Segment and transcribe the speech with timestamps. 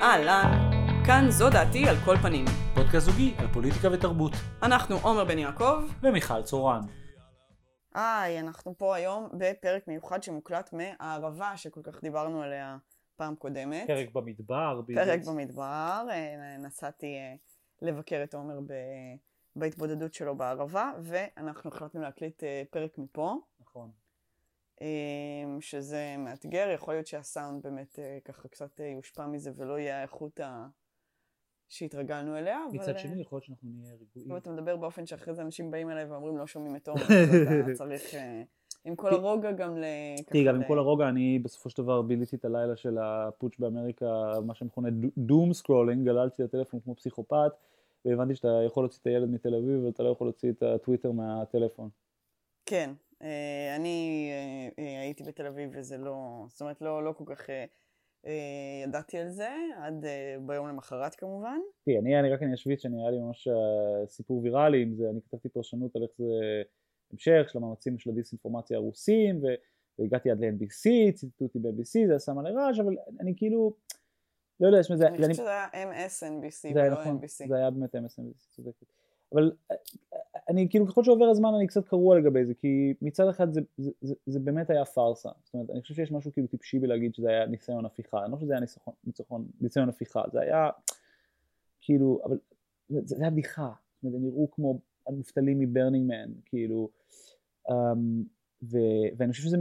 [0.00, 0.70] אהלן,
[1.06, 2.44] כאן זו דעתי על כל פנים.
[2.74, 4.32] פודקאסט זוגי על פוליטיקה ותרבות.
[4.62, 5.82] אנחנו עומר בן יעקב.
[6.02, 6.80] ומיכל צורן.
[7.94, 12.76] היי, אנחנו פה היום בפרק מיוחד שמוקלט מהערבה שכל כך דיברנו עליה
[13.16, 13.86] פעם קודמת.
[13.86, 14.80] פרק במדבר.
[14.94, 16.06] פרק במדבר.
[16.10, 17.34] אה, נסעתי אה,
[17.82, 18.72] לבקר את עומר ב...
[19.56, 23.36] בהתבודדות שלו בערבה, ואנחנו החלטנו להקליט אה, פרק מפה.
[23.60, 23.90] נכון.
[25.60, 30.66] שזה מאתגר, יכול להיות שהסאונד באמת ככה קצת יושפע מזה ולא יהיה האיכות ה...
[31.68, 32.58] שהתרגלנו אליה.
[32.72, 32.98] מצד אבל...
[32.98, 34.30] שני, יכול להיות שאנחנו נהיה רגועים.
[34.30, 37.64] אם אתה מדבר באופן שאחרי זה אנשים באים אליי ואומרים לא שומעים את עומר, אז
[37.64, 38.02] אתה צריך
[38.84, 39.84] עם כל הרוגע גם ל...
[40.26, 44.32] תראי, גם עם כל הרוגע, אני בסופו של דבר ביליתי את הלילה של הפוטש באמריקה,
[44.46, 47.52] מה שמכונה doom scrolling, גללתי לטלפון כמו פסיכופת,
[48.04, 51.88] והבנתי שאתה יכול להוציא את הילד מתל אביב ואתה לא יכול להוציא את הטוויטר מהטלפון.
[52.66, 53.07] כן, אה,
[53.76, 57.46] אני אה, אה, הייתי בתל אביב וזה לא, זאת אומרת לא, לא כל כך
[58.84, 60.04] ידעתי על זה, עד
[60.46, 61.58] ביום למחרת כמובן.
[61.84, 63.48] תראי, אני, אני רק אני אשוויץ שנראה לי ממש
[64.06, 66.62] סיפור ויראלי עם זה, אני כתבתי פרשנות על איך זה
[67.12, 69.42] המשך של המאמצים של הדיסאינפורמציה הרוסים,
[69.98, 73.74] והגעתי עד ל-NBC, ציטטו אותי ב-NBC, זה עשה מלא רעש, אבל אני כאילו,
[74.60, 75.06] לא יודע, זה...
[75.06, 77.48] אני חושבת שזה היה MSNBC ולא נכון, NBC.
[77.48, 78.97] זה היה באמת MSNBC, צודקת.
[79.32, 79.76] אבל אה,
[80.48, 83.90] אני כאילו ככל שעובר הזמן אני קצת קרוע לגבי זה, כי מצד אחד זה, זה,
[84.00, 85.28] זה, זה באמת היה פארסה.
[85.44, 88.24] זאת אומרת, אני חושב שיש משהו כאילו טיפשי בלהגיד שזה היה ניסיון הפיכה.
[88.24, 90.70] אני לא חושב שזה היה ניסיון, ניסיון, ניסיון הפיכה, זה היה
[91.80, 92.38] כאילו, אבל
[92.88, 93.72] זה, זה היה בדיחה.
[93.94, 96.88] זאת אומרת, הם נראו כמו המובטלים מ Burning Man, כאילו,
[97.68, 97.72] um,
[98.62, 98.78] ו,
[99.16, 99.56] ואני חושב שזה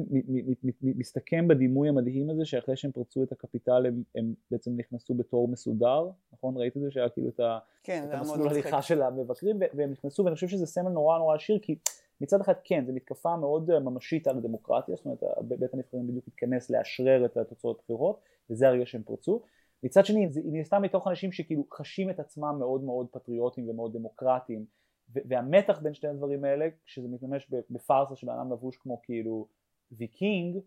[0.82, 6.10] מסתכם בדימוי המדהים הזה שאחרי שהם פרצו את הקפיטל הם, הם בעצם נכנסו בתור מסודר,
[6.34, 6.58] נכון?
[6.58, 6.92] ראית את זה?
[6.92, 7.40] שהיה כאילו את,
[7.84, 11.60] כן, את המסלול הליכה של המבקרים והם נכנסו ואני חושב שזה סמל נורא נורא עשיר
[11.62, 11.76] כי
[12.22, 16.28] מצד אחד כן, זו מתקפה מאוד אה, ממשית על הדמוקרטיה, זאת אומרת בית הנבחרים בדיוק
[16.28, 19.42] התכנס לאשרר את התוצאות הבחירות וזה הרגע שהם פרצו.
[19.84, 24.66] מצד שני זה נעשתה מתוך אנשים שכאילו חשים את עצמם מאוד מאוד פטריוטים ומאוד דמוקרטיים
[25.10, 29.48] והמתח בין שני הדברים האלה, כשזה מתממש בפארסה של אדם לבוש כמו כאילו
[29.92, 30.58] ויקינג,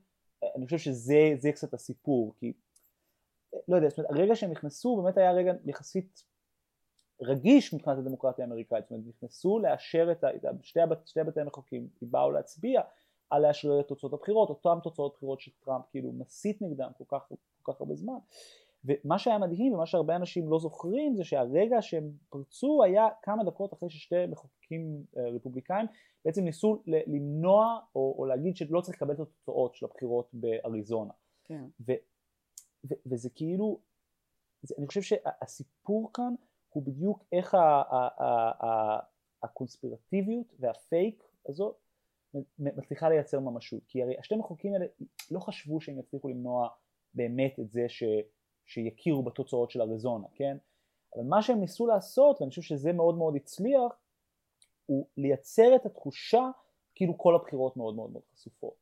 [0.57, 2.53] אני חושב שזה קצת הסיפור, כי
[3.69, 6.25] לא יודע, זאת אומרת, הרגע שהם נכנסו באמת היה רגע יחסית
[7.23, 11.41] רגיש מבחינת הדמוקרטיה האמריקאית, זאת אומרת, נכנסו לאשר את, ה, את שתי, הבת, שתי בתי
[11.41, 12.81] המחוקקים, באו להצביע
[13.31, 17.29] על לאשרר את תוצאות הבחירות, אותן תוצאות בחירות שטראמפ כאילו מסית נגדם כל כך,
[17.63, 18.19] כל כך הרבה זמן.
[18.85, 23.73] ומה שהיה מדהים ומה שהרבה אנשים לא זוכרים זה שהרגע שהם פרצו היה כמה דקות
[23.73, 25.87] אחרי ששתי מחוקקים אה, רפובליקאים
[26.25, 31.13] בעצם ניסו למנוע או, או להגיד שלא צריך לקבל את התוצאות של הבחירות באריזונה.
[31.45, 31.65] כן.
[31.81, 31.93] ו,
[32.91, 33.81] ו, וזה כאילו,
[34.63, 36.35] זה, אני חושב שהסיפור כאן
[36.69, 38.99] הוא בדיוק איך ה, ה, ה, ה,
[39.43, 41.77] הקונספירטיביות והפייק הזאת
[42.59, 43.83] מצליחה לייצר ממשות.
[43.89, 44.87] כי הרי השתי מחוקקים האלה
[45.31, 46.69] לא חשבו שהם יצליחו למנוע
[47.15, 48.03] באמת את זה ש...
[48.71, 50.57] שיכירו בתוצאות של אריזונה, כן?
[51.17, 53.93] אבל מה שהם ניסו לעשות, ואני חושב שזה מאוד מאוד הצליח,
[54.87, 56.51] הוא לייצר את התחושה
[56.95, 58.75] כאילו כל הבחירות מאוד מאוד מאוד חשופות.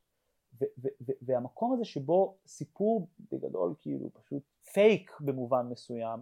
[1.22, 6.20] והמקום הזה שבו סיפור בגדול כאילו פשוט פייק במובן מסוים,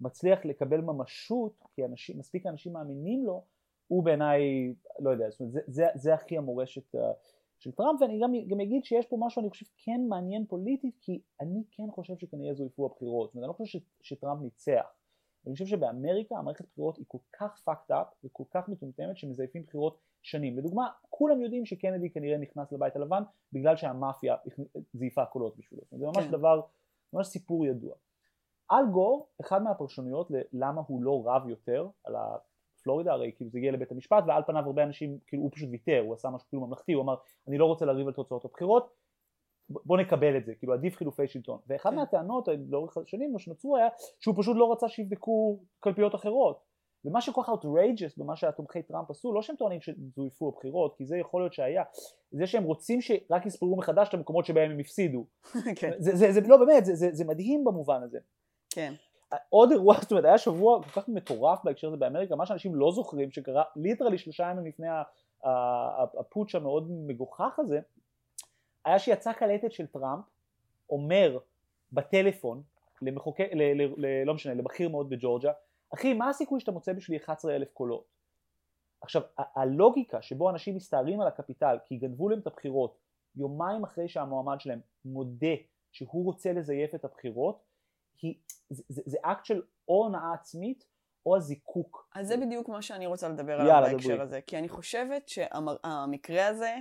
[0.00, 3.44] מצליח לקבל ממשות, כי אנשים, מספיק אנשים מאמינים לו,
[3.88, 6.94] הוא בעיניי, לא יודע, זאת אומרת, זה, זה, זה הכי המורשת
[7.62, 11.20] של טראמפ ואני גם, גם אגיד שיש פה משהו אני חושב כן מעניין פוליטית כי
[11.40, 14.94] אני כן חושב שכנראה זויפו הבחירות, אני לא חושב ש, שטראמפ ניצח,
[15.46, 19.98] אני חושב שבאמריקה המערכת בחירות היא כל כך fucked up וכל כך מטומטמת שמזייפים בחירות
[20.22, 24.36] שנים, לדוגמה כולם יודעים שקנדי כנראה נכנס לבית הלבן בגלל שהמאפיה
[24.92, 26.30] זייפה קולות בשבילו, זה ממש כן.
[26.30, 26.60] דבר,
[27.12, 27.94] ממש סיפור ידוע.
[28.72, 32.16] אל גור, אחד מהפרשנויות ללמה הוא לא רב יותר על
[32.82, 36.02] פלורידה הרי כאילו זה הגיע לבית המשפט ועל פניו הרבה אנשים כאילו הוא פשוט ויתר
[36.04, 37.14] הוא עשה משהו כאילו ממלכתי הוא אמר
[37.48, 39.02] אני לא רוצה לריב על תוצאות הבחירות
[39.68, 41.58] בוא נקבל את זה כאילו עדיף חילופי שלטון.
[41.66, 41.96] ואחד כן.
[41.96, 43.88] מהטענות לאורך השנים שנוצרו היה
[44.20, 46.72] שהוא פשוט לא רצה שיבדקו קלפיות אחרות.
[47.04, 51.16] ומה שכל כך outrageous במה שהתומכי טראמפ עשו לא שהם טוענים שזויפו הבחירות כי זה
[51.16, 51.82] יכול להיות שהיה
[52.30, 55.26] זה שהם רוצים שרק יספרו מחדש את המקומות שבהם הם הפסידו.
[55.80, 55.90] כן.
[55.98, 58.18] זה, זה, זה לא באמת זה, זה, זה מדהים במובן הזה.
[58.70, 58.94] כן
[59.48, 62.92] עוד אירוע, זאת אומרת, היה שבוע כל כך מטורף בהקשר הזה באמריקה, מה שאנשים לא
[62.92, 64.86] זוכרים, שקרה literally שלושה ימים לפני
[66.20, 67.80] הפוטש המאוד מגוחך הזה,
[68.84, 70.24] היה שיצא קלטת של טראמפ,
[70.90, 71.38] אומר
[71.92, 72.62] בטלפון,
[73.02, 75.52] למחוקק, ל, ל, ל, לא משנה, לבכיר מאוד בג'ורג'ה,
[75.94, 78.04] אחי, מה הסיכוי שאתה מוצא בשבילי 11 אלף קולות?
[79.00, 82.98] עכשיו, הלוגיקה שבו אנשים מסתערים על הקפיטל כי גנבו להם את הבחירות
[83.36, 85.54] יומיים אחרי שהמועמד שלהם מודה
[85.92, 87.62] שהוא רוצה לזייף את הבחירות,
[88.20, 88.34] היא,
[88.70, 90.84] זה, זה, זה אקט של או הונאה עצמית
[91.26, 92.08] או הזיקוק.
[92.14, 94.22] אז זה בדיוק מה שאני רוצה לדבר עליו בהקשר דברי.
[94.22, 96.76] הזה, כי אני חושבת שהמקרה הזה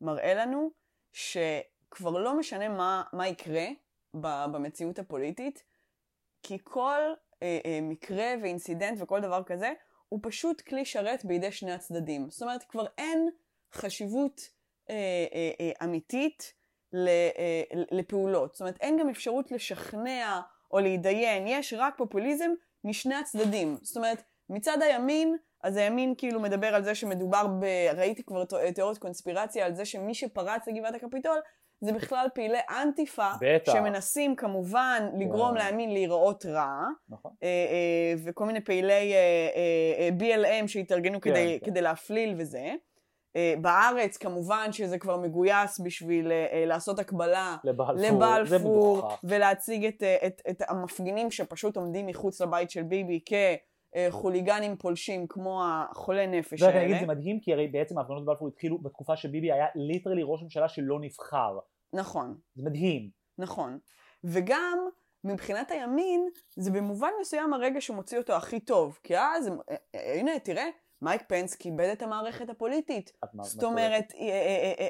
[0.00, 0.70] מראה לנו
[1.12, 3.66] שכבר לא משנה מה, מה יקרה
[4.14, 5.64] במציאות הפוליטית,
[6.42, 7.00] כי כל
[7.42, 9.72] אה, אה, מקרה ואינסידנט וכל דבר כזה,
[10.08, 12.30] הוא פשוט כלי שרת בידי שני הצדדים.
[12.30, 13.30] זאת אומרת, כבר אין
[13.72, 14.40] חשיבות
[14.90, 14.94] אה,
[15.32, 16.54] אה, אה, אמיתית
[16.92, 18.54] ל, אה, לפעולות.
[18.54, 20.40] זאת אומרת, אין גם אפשרות לשכנע
[20.74, 22.50] או להתדיין, יש רק פופוליזם
[22.84, 23.76] משני הצדדים.
[23.82, 27.64] זאת אומרת, מצד הימין, אז הימין כאילו מדבר על זה שמדובר ב...
[27.96, 28.44] ראיתי כבר
[28.74, 31.38] תיאוריות קונספירציה על זה שמי שפרץ לגבעת הקפיטול
[31.80, 33.72] זה בכלל פעילי אנטיפה, בטח.
[33.72, 35.56] שמנסים כמובן לגרום.
[35.56, 37.32] לימין להיראות רע, נכון.
[37.42, 41.66] אה, אה, וכל מיני פעילי אה, BLM שהתארגנו כן, כדי, כן.
[41.66, 42.74] כדי להפליל וזה.
[43.36, 49.08] אה, בארץ כמובן שזה כבר מגויס בשביל אה, אה, לעשות הקבלה לבלפור, לבלפור.
[49.24, 53.20] ולהציג את, את, את המפגינים שפשוט עומדים מחוץ לבית של ביבי
[53.96, 57.06] כחוליגנים פולשים כמו החולי נפש ורק אני אגיד, האלה.
[57.06, 61.00] זה מדהים, כי הרי בעצם ההפגנות בבלפור התחילו בתקופה שביבי היה ליטרלי ראש ממשלה שלא
[61.00, 61.58] נבחר.
[61.92, 62.36] נכון.
[62.56, 63.10] זה מדהים.
[63.38, 63.78] נכון.
[64.24, 64.78] וגם
[65.24, 68.98] מבחינת הימין, זה במובן מסוים הרגע שמוציא אותו הכי טוב.
[69.02, 69.50] כי אז,
[69.94, 70.66] הנה, תראה,
[71.04, 73.12] מייק פנס כיבד את המערכת הפוליטית.
[73.42, 74.12] זאת אומרת,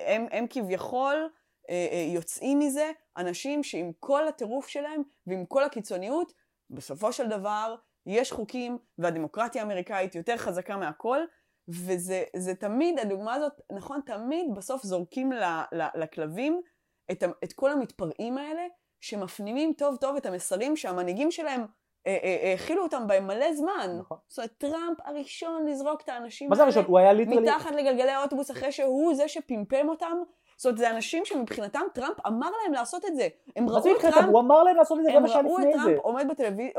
[0.06, 1.28] הם, הם כביכול
[1.70, 6.32] אה, אה, יוצאים מזה אנשים שעם כל הטירוף שלהם ועם כל הקיצוניות,
[6.70, 7.74] בסופו של דבר
[8.06, 11.18] יש חוקים והדמוקרטיה האמריקאית יותר חזקה מהכל,
[11.68, 16.60] וזה זה תמיד, הדוגמה הזאת, נכון, תמיד בסוף זורקים ל, ל, לכלבים
[17.44, 18.62] את כל המתפרעים האלה,
[19.00, 21.64] שמפנימים טוב טוב את המסרים שהמנהיגים שלהם
[22.06, 23.96] אה, אה, אה, הכילו אותם בהם מלא זמן.
[24.00, 24.18] נכון.
[24.28, 26.84] זאת אומרת, טראמפ הראשון לזרוק את האנשים מה זה הראשון?
[26.86, 27.40] הוא היה literally...
[27.40, 30.16] מתחת לגלגלי האוטובוס אחרי שהוא זה שפמפם אותם.
[30.56, 33.28] זאת אומרת, זה אנשים שמבחינתם טראמפ אמר להם לעשות את זה.
[33.56, 34.00] הם ראו זה את?
[34.00, 35.96] טראמפ, הוא אמר להם לעשות את זה הם רבע שעה ראו את לפני טראמפ זה.
[36.02, 36.72] עומד בטלוויזיה,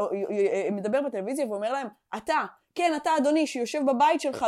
[0.71, 1.87] מדבר בטלוויזיה ואומר להם,
[2.17, 2.45] אתה,
[2.75, 4.45] כן, אתה אדוני שיושב בבית שלך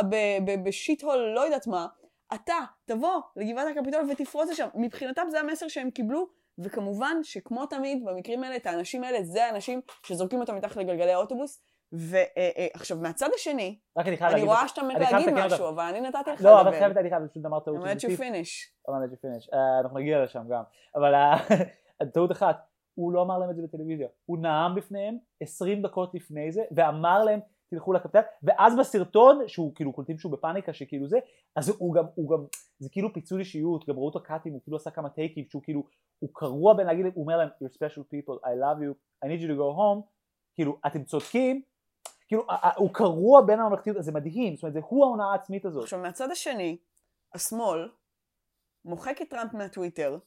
[0.64, 1.86] בשיט הול, לא יודעת מה,
[2.34, 4.68] אתה, תבוא לגבעת הקפיטול ותפרוץ לשם.
[4.74, 6.26] מבחינתם זה המסר שהם קיבלו,
[6.58, 11.62] וכמובן שכמו תמיד, במקרים האלה, את האנשים האלה, זה האנשים שזורקים אותם מתחת לגלגלי האוטובוס.
[11.92, 14.44] ועכשיו, מהצד השני, אני להגיד...
[14.44, 15.34] רואה שאתה מת להגיד.
[15.34, 16.78] משהו, אבל אני נתתי לך לא, אבל לדבר.
[16.78, 17.76] חייבת, אני חייב, פשוט אמרת טעות.
[18.18, 18.88] Finish.
[18.88, 19.54] אבל let you finish.
[19.54, 20.62] אה, אנחנו נגיע לשם גם.
[20.96, 21.36] אבל ה-
[22.14, 22.56] טעות אחת,
[22.94, 24.08] הוא לא אמר להם את זה בטלוויזיה.
[24.24, 27.40] הוא נאם בפניהם 20 דקות לפני זה, ואמר להם,
[27.70, 31.18] תלכו לקפיטל, ואז בסרטון, שהוא כאילו קולטים שהוא בפאניקה, שכאילו זה,
[31.56, 32.44] אז הוא גם, הוא גם,
[32.78, 35.82] זה כאילו פיצול אישיות, גם ראו אותו קאטים, הוא כאילו עשה כמה טייקים, שהוא כאילו,
[36.18, 38.94] הוא קרוע בין להגיד, הוא אומר להם, you're special people, I love you,
[39.24, 40.02] I need you to go home,
[40.54, 41.62] כאילו, אתם צודקים,
[42.26, 42.42] כאילו,
[42.76, 45.82] הוא קרוע בין הממלכתיות, זה מדהים, זאת אומרת, זה הוא ההונאה העצמית הזאת.
[45.82, 46.78] עכשיו, מהצד השני,
[47.34, 47.88] השמאל
[48.84, 50.18] מוחק את טראמפ מהטוויטר,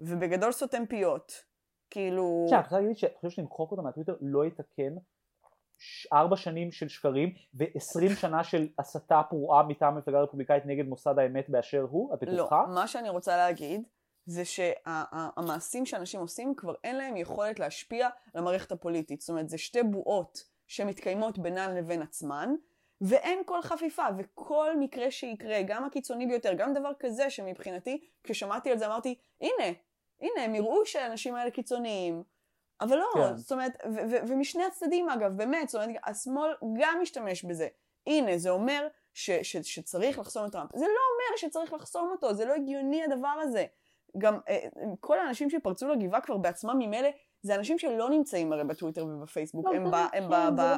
[0.00, 1.32] ובגדול סותם פיות.
[1.90, 2.42] כאילו...
[2.44, 4.94] עכשיו, אני רוצה להגיד שאני חושב שלמחוק אותה מהטוויטר לא יתקן
[6.12, 11.48] ארבע שנים של שקרים ועשרים שנה של הסתה פרועה מטעם המפלגה הרפובליקאית נגד מוסד האמת
[11.48, 12.64] באשר הוא, את לא, בטוחה?
[12.66, 13.82] מה שאני רוצה להגיד,
[14.26, 19.20] זה שהמעשים שאנשים עושים, כבר אין להם יכולת להשפיע על המערכת הפוליטית.
[19.20, 22.54] זאת אומרת, זה שתי בועות שמתקיימות בינן לבין עצמן,
[23.00, 28.78] ואין כל חפיפה, וכל מקרה שיקרה, גם הקיצוני ביותר, גם דבר כזה שמבחינתי, כששמעתי על
[28.78, 29.76] זה אמרתי, הנה,
[30.20, 32.22] הנה, הם יראו שהאנשים האלה קיצוניים,
[32.80, 33.36] אבל לא, כן.
[33.36, 36.50] זאת אומרת, ו- ו- ומשני הצדדים אגב, באמת, זאת אומרת, השמאל
[36.80, 37.68] גם משתמש בזה.
[38.06, 40.70] הנה, זה אומר ש- ש- שצריך לחסום את טראמפ.
[40.74, 43.64] זה לא אומר שצריך לחסום אותו, זה לא הגיוני הדבר הזה.
[44.18, 44.58] גם אה,
[45.00, 47.08] כל האנשים שפרצו לגבעה כבר בעצמם ממילא,
[47.42, 50.76] זה אנשים שלא נמצאים הרי בטוויטר ובפייסבוק, לא, הם ב- הם ב- זה ב-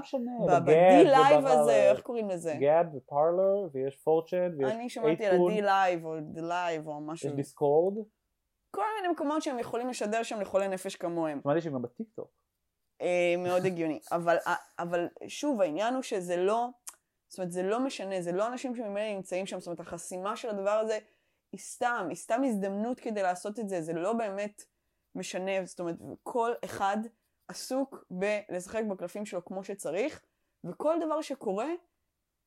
[0.49, 2.55] לא בגאב ב-D-Live הזה, איך קוראים לזה?
[2.61, 7.29] גאב ופרלר ויש פורצ'ן ויש אני שמעתי על ה-D-Live או D-Live או משהו.
[7.29, 7.95] יש דיסקורד,
[8.75, 11.41] כל מיני מקומות שהם יכולים לשדר שם לחולי נפש כמוהם.
[11.43, 12.31] שמעתי שהם גם בטיקטוק.
[13.01, 14.01] אה, מאוד הגיוני.
[14.13, 14.37] אבל,
[14.79, 16.69] אבל שוב, העניין הוא שזה לא,
[17.29, 20.49] זאת אומרת, זה לא משנה, זה לא אנשים שממילא נמצאים שם, זאת אומרת, החסימה של
[20.49, 20.99] הדבר הזה
[21.53, 24.65] היא סתם, היא סתם הזדמנות כדי לעשות את זה, זה לא באמת
[25.15, 26.97] משנה, זאת אומרת, כל אחד
[27.49, 30.23] עסוק בלשחק בקלפים שלו כמו שצריך,
[30.65, 31.69] וכל דבר שקורה,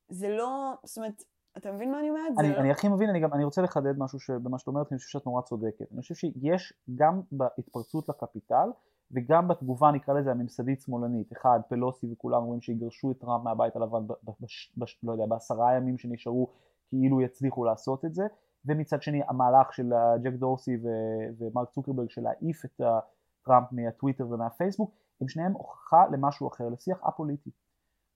[0.08, 1.22] זה לא, זאת אומרת,
[1.56, 2.32] אתה מבין מה אני אומרת?
[2.38, 2.56] אני.
[2.56, 5.26] אני הכי מבין, אני גם, אני רוצה לחדד משהו במה שאת אומרת, אני חושב שאת
[5.26, 5.92] נורא צודקת.
[5.92, 8.68] אני חושב שיש גם בהתפרצות לקפיטל,
[9.10, 14.06] וגם בתגובה נקרא לזה הממסדית שמאלנית, אחד, פלוסי וכולם אומרים שיגרשו את טראמפ מהבית הלבן,
[14.06, 14.30] ב, ב,
[14.76, 16.48] בש, לא יודע, בעשרה ימים שנשארו,
[16.88, 18.26] כאילו יצליחו לעשות את זה,
[18.66, 22.80] ומצד שני המהלך של ג'ק דורסי ו- ומרק צוקרברג של להעיף את
[23.44, 27.50] טראמפ מהטוויטר ומהפייסבוק, הם שניהם הוכחה למשהו אחר, לשיח א-פוליטי.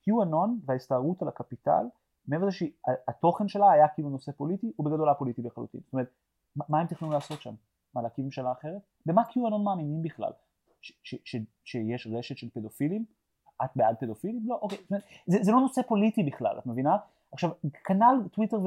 [0.02, 1.84] QAnon וההסתערות על הקפיטל,
[2.28, 5.80] מעבר לזה שהתוכן שלה היה כאילו נושא פוליטי, הוא בגדול היה פוליטי לחלוטין.
[5.84, 6.10] זאת אומרת,
[6.56, 7.54] מה הם תכננו לעשות שם?
[7.94, 8.80] מה, להקים ממשלה אחרת?
[9.06, 10.32] במה QAnon מאמינים בכלל?
[11.64, 13.04] שיש רשת של פדופילים?
[13.64, 14.42] את בעד פדופילים?
[14.46, 14.78] לא, אוקיי.
[14.78, 16.96] זאת אומרת, זה, זה לא נושא פוליטי בכלל, את מבינה?
[17.32, 17.50] עכשיו,
[17.84, 18.58] כנ"ל טוויטר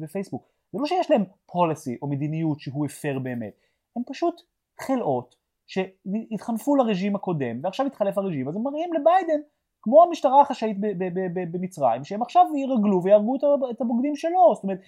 [0.00, 0.48] ופייסבוק.
[0.72, 3.54] זה לא שיש להם policy או מדיניות שהוא הפר באמת.
[3.96, 4.42] הם פשוט
[4.80, 9.40] חלאות שהתחנפו לרג'ים הקודם ועכשיו התחלף הרג'ים אז הם מראים לביידן
[9.82, 10.76] כמו המשטרה החשאית
[11.52, 13.36] במצרים שהם עכשיו ירגלו ויהרגו
[13.70, 14.78] את הבוגדים שלו זאת אומרת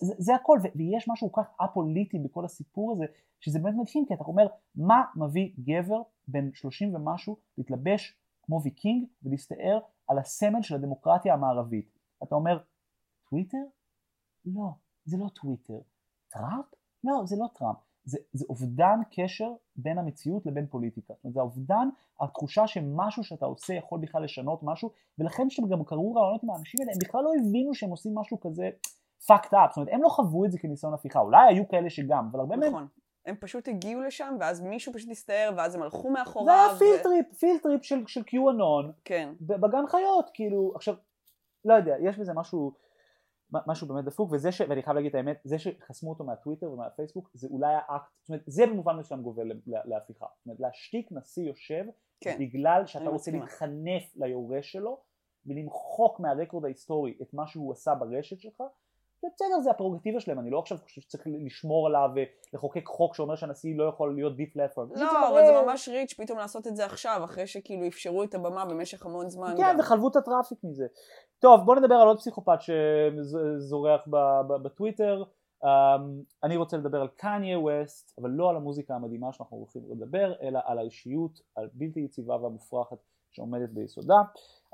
[0.00, 3.04] זה, זה הכל ויש משהו כל כך א-פוליטי בכל הסיפור הזה
[3.40, 9.04] שזה באמת מדהים כי אתה אומר מה מביא גבר בן 30 ומשהו להתלבש כמו ויקינג
[9.22, 9.78] ולהסתער
[10.08, 12.58] על הסמל של הדמוקרטיה המערבית אתה אומר
[13.30, 13.58] טוויטר?
[14.44, 14.70] לא
[15.04, 15.78] זה לא טוויטר
[16.28, 16.64] טראמפ?
[17.04, 17.76] לא זה לא טראמפ
[18.10, 21.14] זה, זה אובדן קשר בין המציאות לבין פוליטיקה.
[21.14, 21.88] זאת אומרת, זה אובדן
[22.20, 26.80] התחושה שמשהו שאתה עושה יכול בכלל לשנות משהו, ולכן כשהם גם קראו רעיונות עם האנשים
[26.80, 28.70] האלה, הם בכלל לא הבינו שהם עושים משהו כזה
[29.26, 32.28] fucked up, זאת אומרת, הם לא חוו את זה כניסיון הפיכה, אולי היו כאלה שגם,
[32.30, 32.68] אבל הרבה מהם...
[32.68, 32.86] נכון.
[33.26, 36.46] הם פשוט הגיעו לשם, ואז מישהו פשוט הסתער, ואז הם הלכו מאחוריו.
[36.46, 37.38] זה היה פילטריפ, ו...
[37.38, 38.92] פילטריפ של, של QAnon.
[39.04, 39.32] כן.
[39.40, 40.94] בגן חיות, כאילו, עכשיו,
[41.64, 42.72] לא יודע, יש בזה משהו...
[43.66, 44.60] משהו באמת דפוק וזה ש...
[44.60, 48.42] ואני חייב להגיד את האמת זה שחסמו אותו מהטוויטר ומהפייסבוק זה אולי האקט זאת אומרת
[48.46, 51.84] זה במובן מסוים גובל להפיכה זאת אומרת להשתיק נשיא יושב
[52.20, 52.36] כן.
[52.38, 55.00] בגלל שאתה רוצה להתחנף ליורש שלו
[55.46, 58.62] ולמחוק מהרקורד ההיסטורי את מה שהוא עשה ברשת שלך
[59.24, 62.08] בסדר זה הפרוגטיבה שלהם אני לא עכשיו חושב שצריך לשמור עליו
[62.52, 66.66] ולחוקק חוק שאומר שהנשיא לא יכול להיות deplatformed לא אבל זה ממש rich פתאום לעשות
[66.66, 70.58] את זה עכשיו אחרי שכאילו אפשרו את הבמה במשך המון זמן כן וחלבו את הטראפיק
[70.64, 70.86] מזה.
[71.38, 74.00] טוב בוא נדבר על עוד פסיכופת שזורח
[74.62, 75.24] בטוויטר.
[75.64, 75.68] um,
[76.44, 80.60] אני רוצה לדבר על קניה ווסט אבל לא על המוזיקה המדהימה שאנחנו הולכים לדבר אלא
[80.64, 82.98] על האישיות הבלתי יציבה והמופרכת
[83.30, 84.16] שעומדת ביסודה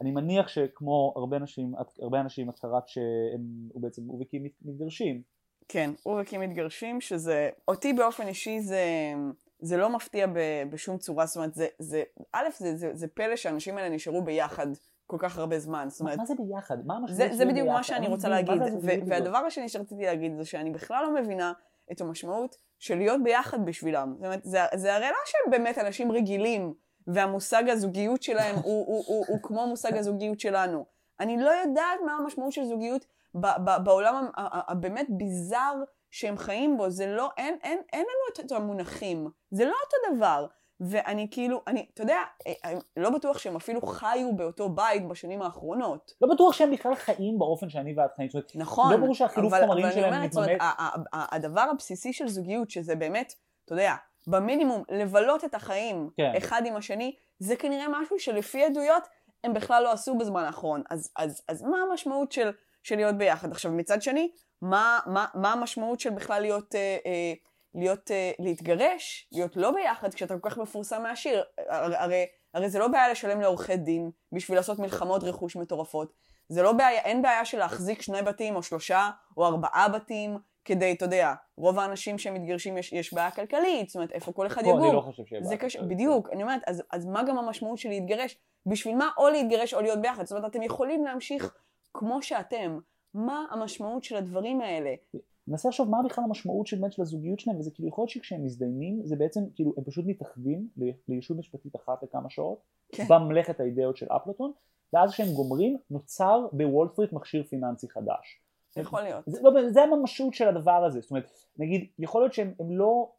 [0.01, 5.23] אני מניח שכמו הרבה אנשים, הרבה אנשים את קראת שהם בעצם אובקים מתגרשים
[5.69, 8.85] כן, אובקים מתגרשים שזה אותי באופן אישי זה
[9.61, 10.27] זה לא מפתיע
[10.71, 14.67] בשום צורה, זאת אומרת, זה, זה, א', זה, זה, זה פלא שהאנשים האלה נשארו ביחד
[15.07, 15.87] כל כך הרבה זמן.
[15.91, 16.87] זאת אומרת, מה זה ביחד?
[16.87, 18.63] מה המשמעות זה, זה בדיוק מה שאני רוצה להגיד.
[19.07, 21.53] והדבר השני שרציתי להגיד זה שאני בכלל לא מבינה
[21.93, 24.15] את המשמעות של להיות ביחד בשבילם.
[24.17, 26.75] זאת אומרת, זה, זה הרי לא שהם באמת אנשים רגילים,
[27.07, 30.85] והמושג הזוגיות שלהם הוא, הוא, הוא, הוא, הוא כמו מושג הזוגיות שלנו.
[31.21, 33.07] אני לא יודעת מה המשמעות של זוגיות
[33.85, 34.31] בעולם
[34.69, 35.75] הבאמת ביזאר
[36.11, 40.47] שהם חיים בו, זה לא, אין, אין, אין לנו את המונחים, זה לא אותו דבר.
[40.81, 45.43] ואני כאילו, אני, אתה יודע, אה, אה, לא בטוח שהם אפילו חיו באותו בית בשנים
[45.43, 46.13] האחרונות.
[46.21, 48.29] לא בטוח שהם בכלל חיים באופן שאני ואת חיים.
[48.55, 48.93] נכון.
[48.93, 50.49] לא ברור שהחילוף חומרים שלהם מתממש.
[51.13, 53.33] הדבר הבסיסי של זוגיות, שזה באמת,
[53.65, 53.95] אתה יודע,
[54.27, 56.33] במינימום, לבלות את החיים כן.
[56.37, 59.03] אחד עם השני, זה כנראה משהו שלפי עדויות
[59.45, 60.83] הם בכלל לא עשו בזמן האחרון.
[60.91, 62.51] אז, אז, אז מה המשמעות של,
[62.83, 63.53] של להיות ביחד?
[63.53, 64.31] עכשיו, מצד שני,
[64.63, 67.33] מה, מה, מה המשמעות של בכלל להיות, אה, אה,
[67.75, 71.43] להיות, אה, להתגרש, להיות לא ביחד כשאתה כל כך מפורסם מהשיר?
[71.69, 76.13] הרי, הרי, הרי זה לא בעיה לשלם לעורכי דין בשביל לעשות מלחמות רכוש מטורפות.
[76.49, 80.93] זה לא בעיה, אין בעיה של להחזיק שני בתים או שלושה או ארבעה בתים כדי,
[80.93, 84.87] אתה יודע, רוב האנשים שמתגרשים יש, יש בעיה כלכלית, זאת אומרת, איפה כל אחד יגור.
[84.87, 85.77] אני לא חושב שיהיה בעיה קש...
[85.77, 88.39] בדיוק, אני אומרת, אז, אז מה גם המשמעות של להתגרש?
[88.67, 90.25] בשביל מה או להתגרש או להיות ביחד?
[90.27, 91.55] זאת אומרת, אתם יכולים להמשיך
[91.95, 92.79] כמו שאתם.
[93.15, 94.95] מה המשמעות של הדברים האלה?
[95.49, 99.01] מנסה לחשוב מה בכלל המשמעות של, של הזוגיות שלהם, וזה כאילו יכול להיות שכשהם מזדיינים,
[99.05, 100.69] זה בעצם, כאילו, הם פשוט מתאחדים
[101.09, 102.59] לישות משפטית אחת לכמה שעות,
[102.93, 103.05] כן.
[103.09, 104.53] במלאכת האידאות של אפלטון,
[104.93, 108.43] ואז כשהם גומרים, נוצר בוול סטריט מכשיר פיננסי חדש.
[108.77, 109.25] יכול להיות.
[109.27, 113.13] זה, לא, זה הממשות של הדבר הזה, זאת אומרת, נגיד, יכול להיות שהם לא,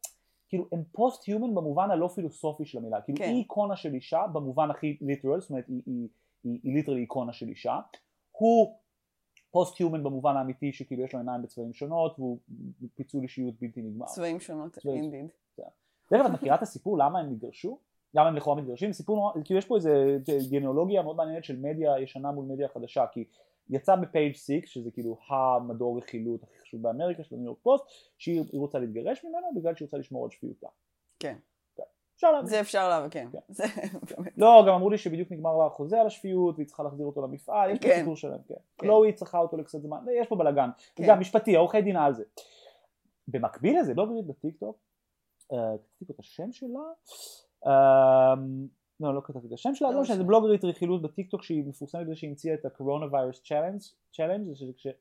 [0.49, 3.23] כאילו, הם post-human במובן הלא פילוסופי של המילה, כאילו, כן.
[3.23, 6.07] היא איקונה של אישה במובן הכי literal, זאת אומרת, היא, היא,
[6.43, 7.79] היא, היא literally איקונה של אישה,
[8.31, 8.77] הוא
[9.51, 12.39] post-human במובן האמיתי שכאילו יש לו עיניים בצבעים שונות והוא
[12.95, 14.05] פיצול אישיות בלתי נגמר.
[14.05, 15.27] צבעים שונות, indeed.
[16.11, 17.79] דרך אגב, את מכירה את הסיפור למה הם נתגרשו?
[18.13, 18.93] למה הם לכאורה מתגרשים?
[18.93, 20.17] סיפור נורא, כאילו יש פה איזה
[20.51, 23.23] גנאלוגיה מאוד מעניינת של מדיה ישנה מול מדיה חדשה כי
[23.69, 27.85] יצא ב Page 6 שזה כאילו המדור רכילות הכי חשוב באמריקה של הניו יורק פוסט
[28.17, 30.67] שהיא רוצה להתגרש ממנו בגלל שהיא רוצה לשמור על שפיותה.
[31.19, 31.37] כן.
[32.17, 32.47] אפשר להבין.
[32.47, 33.27] זה אפשר להבין, כן.
[34.07, 34.23] כן.
[34.37, 37.71] לא, גם אמרו לי שבדיוק נגמר לה החוזה על השפיות והיא צריכה להחזיר אותו למפעל,
[37.71, 37.99] יש פה כן.
[37.99, 38.53] סיפור שלם, כן.
[38.53, 38.61] כן.
[38.77, 40.69] קלואי צריכה אותו לקצת זמן, יש פה בלאגן.
[41.07, 42.23] גם משפטי, עורכי דין על זה.
[43.27, 44.77] במקביל לזה, לא בגלל בטיקטוק,
[45.53, 46.79] אה, כתבתי פה את השם שלה,
[47.65, 48.67] אמ,
[48.99, 52.15] לא, לא כתבתי את השם שלה, לא משנה, זה בלוגרית רכילות בטיקטוק שהיא מפורסמת בזה
[52.15, 53.41] שהיא המציאה את הקורונה ויירוס
[54.11, 54.53] challenge,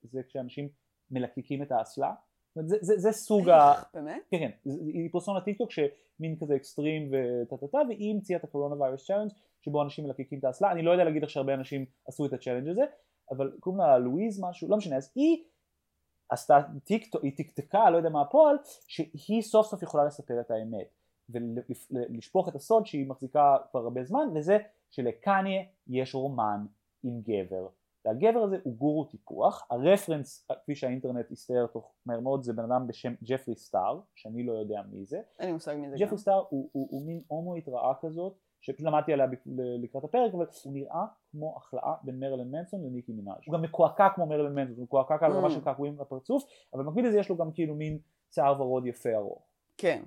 [0.03, 0.69] זה כשאנשים
[1.11, 2.13] מלקקים את האסלה.
[2.55, 3.73] זה, זה, זה סוג ה...
[3.95, 4.23] באמת?
[4.31, 8.81] כן, כן, היא פרסונה טיקטוק שמין כזה אקסטרים וטה טה טה והיא המציאה את ה
[8.81, 12.27] coronavirus challenge שבו אנשים מלקקים את האסלה, אני לא יודע להגיד איך שהרבה אנשים עשו
[12.27, 12.85] את ה challenge הזה,
[13.31, 15.45] אבל קוראים לה לואיז משהו, לא משנה, אז היא
[16.29, 20.89] עשתה טיקטוק, היא טקטקה, לא יודע מה הפועל, שהיא סוף סוף יכולה לספר את האמת
[21.31, 24.59] ולשפוך את הסוד שהיא מחזיקה כבר הרבה זמן, וזה
[24.91, 26.67] שלקניה יש רומן
[27.03, 27.69] עם גבר
[28.05, 32.87] והגבר הזה הוא גורו טיפוח, הרפרנס כפי שהאינטרנט הסתער תוך מהר מאוד זה בן אדם
[32.87, 36.19] בשם ג'פרי סטאר, שאני לא יודע מי זה, אין לי מושג מי זה ג'פרי.
[36.19, 40.73] סטאר הוא, הוא, הוא מין הומואית רעה כזאת, שפשוט למדתי עליה לקראת הפרק, אבל הוא
[40.73, 43.37] נראה כמו החלאה בין מרלין מנסון לניקי מנאז'.
[43.47, 45.31] הוא גם מקועקע כמו מרלין מנסון, הוא מקועקע Mm.
[45.31, 47.99] רמה של קעקועים בפרצוף, אבל במקביל לזה יש לו גם כאילו מין
[48.31, 49.43] שיער ורוד יפה ארוך.
[49.77, 50.03] כן.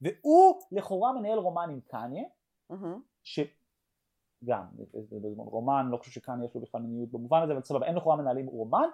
[0.00, 2.24] והוא לכאורה מנהל רומן עם קניה.
[3.22, 4.64] שגם,
[5.36, 8.46] רומן, לא חושב שקניה יש לו בכלל מיניות במובן הזה, אבל סבבה, הם לכאורה מנהלים
[8.46, 8.88] רומן.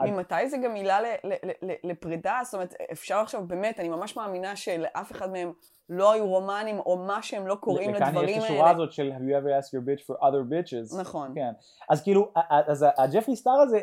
[0.00, 2.40] ממתי זה גם ל- לפרידה?
[2.44, 5.52] זאת אומרת, אפשר עכשיו, באמת, אני ממש מאמינה שלאף אחד מהם
[5.88, 8.70] לא היו רומנים, או מה שהם לא קוראים לדברים יש את השורה האלה.
[8.70, 11.00] הזאת של have you ever asked your bitch for other bitches.
[11.00, 11.32] נכון.
[11.34, 11.52] כן.
[11.90, 13.80] אז כאילו, אז הג'פרי סטאר הזה,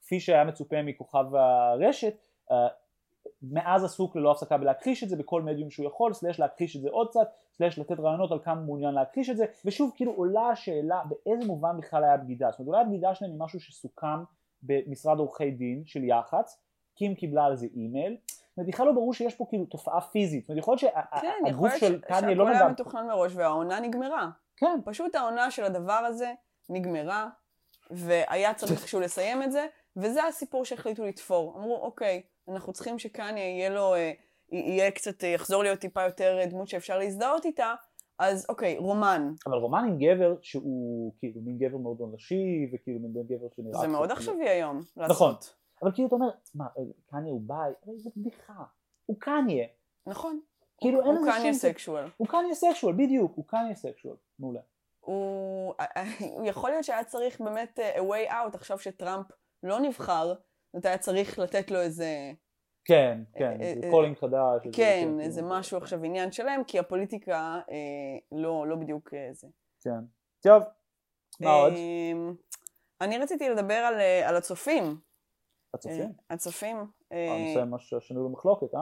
[0.00, 2.14] כפי שהיה מצופה מכוכב הרשת,
[2.50, 2.68] אה,
[3.42, 6.88] מאז עסוק ללא הפסקה בלהכחיש את זה בכל מדיום שהוא יכול, סלש להכחיש את זה
[6.90, 11.02] עוד קצת, סלש לתת רעיונות על כמה מעוניין להכחיש את זה, ושוב כאילו עולה השאלה
[11.08, 14.22] באיזה מובן בכלל היה בגידה, זאת אומרת אולי הבגידה שלהם היא משהו שסוכם
[14.62, 16.60] במשרד עורכי דין של יח"צ,
[16.94, 20.42] קים קיבלה על זה אימייל, זאת אומרת בכלל לא ברור שיש פה כאילו תופעה פיזית,
[20.42, 24.28] זאת אומרת יכול להיות כן, שהגוף להיות של קניה לא נגע, מתוכנן מראש והעונה נגמרה.
[24.56, 26.32] כן, פשוט העונה של הדבר הזה
[26.68, 27.28] נגמרה,
[27.90, 31.54] והיה צריך איכשהו לסיים את זה, וזה הסיפור שהחליטו לתפור.
[31.58, 34.12] אמרו, אוקיי, אנחנו צריכים שקניה יהיה לו, אה,
[34.52, 37.74] יהיה קצת, אה, יחזור להיות טיפה יותר אה, דמות שאפשר להזדהות איתה,
[38.18, 39.32] אז אוקיי, רומן.
[39.46, 43.88] אבל רומן עם גבר שהוא כאילו מין גבר מאוד נשי וכאילו מין גבר שנראה זה
[43.88, 44.80] מאוד כאילו- עכשווי היום.
[44.96, 45.34] נכון.
[45.82, 46.66] אבל כאילו אתה אומר, מה,
[47.10, 48.64] קניה הוא bi, אבל זה בדיחה,
[49.06, 49.66] הוא קניה,
[50.06, 50.40] נכון.
[50.80, 51.70] כאילו אין הוא לזה קניה שום...
[51.70, 52.04] sexual.
[52.16, 54.60] הוא קניה sexual, בדיוק, הוא קניה sexual, מעולה.
[55.00, 55.74] הוא
[56.20, 59.26] הוא יכול להיות שהיה צריך באמת a way out עכשיו שטראמפ
[59.62, 60.34] לא נבחר,
[60.72, 62.32] זאת היה צריך לתת לו איזה,
[62.84, 64.62] כן, כן, אה, זה אה, calling חדש.
[64.62, 65.46] כן, כן, איזה כן.
[65.48, 69.48] משהו עכשיו עניין שלם, כי הפוליטיקה אה, לא, לא בדיוק אה, זה.
[69.80, 70.04] כן.
[70.42, 70.62] טוב,
[71.40, 71.72] מה עוד?
[71.72, 72.12] אה,
[73.00, 75.00] אני רציתי לדבר על, אה, הצופים.
[75.74, 76.00] הצופים?
[76.00, 76.76] אה, הצופים.
[77.12, 78.80] אה, הנושא ממש שנוי במחלוקת, אה?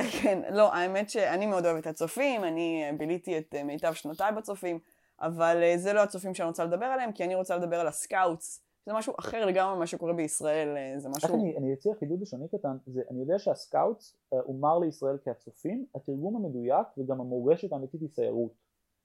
[0.22, 4.32] כן, לא, האמת שאני מאוד אוהבת את הצופים, אני אה, ביליתי את אה, מיטב שנותיי
[4.32, 4.78] בצופים,
[5.20, 7.96] אבל אה, זה לא הצופים שאני רוצה לדבר עליהם, כי אני רוצה לדבר על ה
[7.96, 8.65] scouts.
[8.86, 11.34] זה משהו אחר לגמרי ממה שקורה בישראל, אה, זה משהו...
[11.34, 15.86] אני, אני אציע חידוד לשוני קטן, זה, אני יודע שה scouts אה, הומר לישראל כהצופים,
[15.94, 18.52] התרגום המדויק וגם המורשת האמיתית היא סיירות.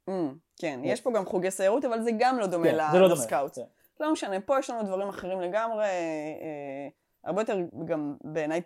[0.10, 0.14] Mm,
[0.60, 3.10] כן, יש פה גם חוגי סיירות, אבל זה גם לא דומה כן, לא.
[3.10, 3.56] ל scouts.
[3.58, 3.66] כן.
[4.00, 6.88] לא משנה, פה יש לנו דברים אחרים לגמרי, אה,
[7.24, 8.62] הרבה יותר גם בעיניי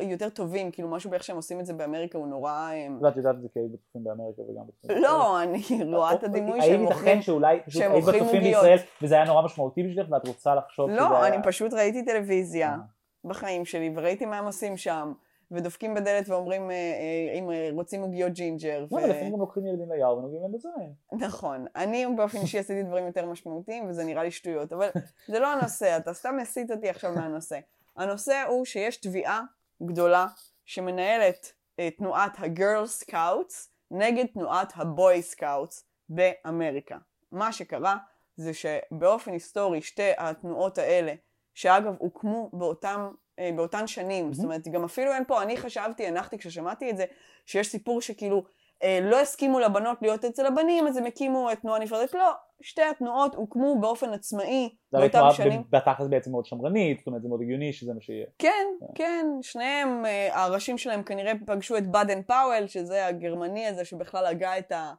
[0.00, 2.70] יותר טובים, כאילו משהו באיך שהם עושים את זה באמריקה הוא נורא...
[2.72, 5.02] אה, ואת יודעת את זה כי היית בצופים באמריקה וגם בצופים.
[5.02, 5.62] לא, אני
[5.96, 7.22] רואה את הדימוי האם שהם ייתכן מוכרים.
[7.22, 8.42] שאולי פשוט היית בצופים.
[8.42, 11.26] בישראל וזה היה נורא משמעותי בשבילך ואת רוצה לחשוב לא.
[11.26, 12.76] אני פשוט ראיתי טלוויזיה אה.
[13.24, 15.12] בחיים שלי, וראיתי מה הם עושים שם,
[15.50, 18.86] ודופקים בדלת ואומרים אה, אה, אם אה, רוצים עוגיות ג'ינג'ר.
[18.92, 20.92] לא, אבל לפעמים גם לוקחים ילדים ליער ונוגעים להם בזין.
[21.26, 21.66] נכון.
[21.76, 24.72] אני באופן אישי עשיתי דברים יותר משמעותיים, וזה נראה לי שטויות.
[24.72, 24.88] אבל
[25.28, 27.58] זה לא הנושא, אתה סתם מסיט אותי עכשיו מהנושא.
[27.96, 29.42] הנושא הוא שיש תביעה
[29.82, 30.26] גדולה
[30.64, 36.98] שמנהלת אה, תנועת ה girl scouts נגד תנועת ה boy scouts באמריקה.
[37.32, 37.96] מה שקרה
[38.36, 41.14] זה שבאופן היסטורי שתי התנועות האלה,
[41.54, 46.38] שאגב הוקמו באותם, אה, באותן שנים, זאת אומרת גם אפילו אין פה, אני חשבתי, הנחתי
[46.38, 47.04] כששמעתי את זה,
[47.46, 48.44] שיש סיפור שכאילו
[48.82, 52.14] אה, לא הסכימו לבנות להיות אצל הבנים, אז הם הקימו תנועה נפרדת.
[52.14, 55.62] לא, שתי התנועות הוקמו באופן עצמאי באותם שנים.
[55.70, 58.26] בתכלס בעצם מאוד שמרנית, זאת אומרת זה מאוד הגיוני שזה מה שיהיה.
[58.38, 64.26] כן, כן, שניהם, אה, הראשים שלהם כנראה פגשו את באדן פאוול, שזה הגרמני הזה שבכלל
[64.26, 64.92] הגה את, ה,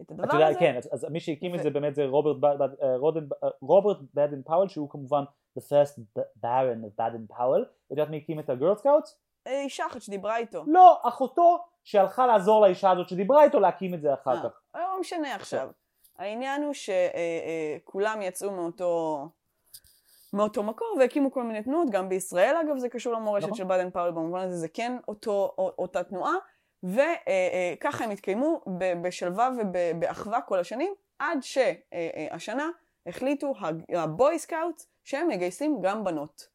[0.00, 0.58] את הדבר הזה.
[0.58, 2.36] כן, אז- מי שהקים את זה באמת זה רוברט
[2.82, 5.22] אה, רודן- אה, רוברט בדן פאוול שהוא כמובן
[5.58, 5.98] the first
[6.44, 7.62] baron of בדן פאוול.
[7.86, 9.18] את יודעת מי הקים את ה girl scouts?
[9.46, 10.64] אה, אישה אחת שדיברה איתו.
[10.66, 14.60] לא, אחותו שהלכה לעזור לאישה הזאת שדיברה איתו להקים את זה אחר אה, כך.
[14.74, 15.68] לא משנה עכשיו.
[16.18, 19.28] העניין הוא שכולם יצאו מאותו,
[20.32, 23.56] מאותו מקור והקימו כל מיני תנועות, גם בישראל אגב זה קשור למורשת נכון.
[23.56, 26.34] של באדן פאוול במובן הזה, זה כן אותו, אותה תנועה,
[26.82, 28.60] וככה הם התקיימו
[29.02, 32.70] בשלווה ובאחווה כל השנים, עד שהשנה
[33.06, 33.54] החליטו
[33.88, 36.48] ה boy scout שהם מגייסים גם בנות.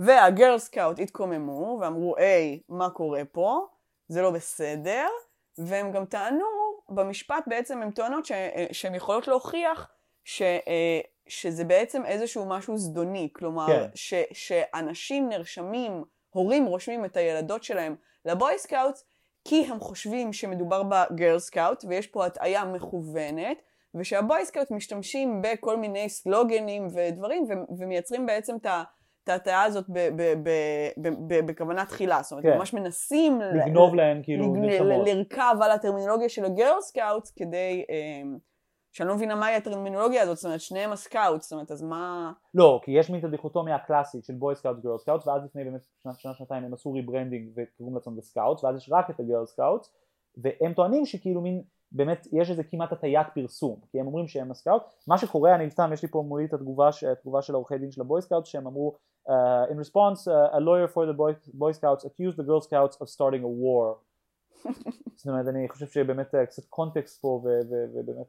[0.00, 3.66] וה girl scout התקוממו ואמרו, היי, מה קורה פה?
[4.08, 5.08] זה לא בסדר.
[5.58, 6.44] והם גם טענו,
[6.88, 8.32] במשפט בעצם הם טוענות ש,
[8.72, 9.90] שהן יכולות להוכיח
[10.24, 10.42] ש,
[11.28, 13.28] שזה בעצם איזשהו משהו זדוני.
[13.32, 13.88] כלומר, כן.
[13.94, 18.98] ש, שאנשים נרשמים, הורים רושמים את הילדות שלהם ל boy scout,
[19.44, 23.62] כי הם חושבים שמדובר ב girl scout, ויש פה הטעיה מכוונת,
[23.94, 28.82] ושה boy scout משתמשים בכל מיני סלוגנים ודברים, ו- ומייצרים בעצם את ה...
[29.26, 29.84] את ההטעיה הזאת
[31.46, 32.58] בכוונה תחילה, זאת אומרת, כן.
[32.58, 35.06] ממש מנסים ל- לגנוב להן כאילו לג- נשמות.
[35.06, 38.22] ל- לרכב על הטרמינולוגיה של ה girl scout כדי אה,
[38.92, 42.32] שאני לא מבינה מהי הטרמינולוגיה הזאת, זאת אומרת, שניהם ה scout, זאת אומרת, אז מה...
[42.54, 45.80] לא, כי יש מין את הדיכוטומיה הקלאסית של boy scout girl scout, ואז לפני באמת
[46.02, 49.46] שנה, שנה שנתיים הם עשו rebranding וקוראים לעצמם scout, ואז יש רק את ה girl
[49.46, 49.86] scout,
[50.36, 54.55] והם טוענים שכאילו מין, באמת יש איזה כמעט הטיית פרסום, כי הם אומרים שהם ה
[54.55, 57.90] scout, מה שקורה, אני סתם, יש לי פה מולי את התגובה, התגובה של העורכי דין
[57.90, 58.94] של ה boy scout, שהם אמרו,
[59.28, 59.32] uh,
[59.70, 63.08] in response, uh, a lawyer for the boy, boy scouts accused the girl scouts of
[63.08, 63.96] starting a war.
[65.16, 67.42] זאת אומרת, אני חושב שבאמת אה, קצת קונטקסט פה
[67.94, 68.26] ובאמת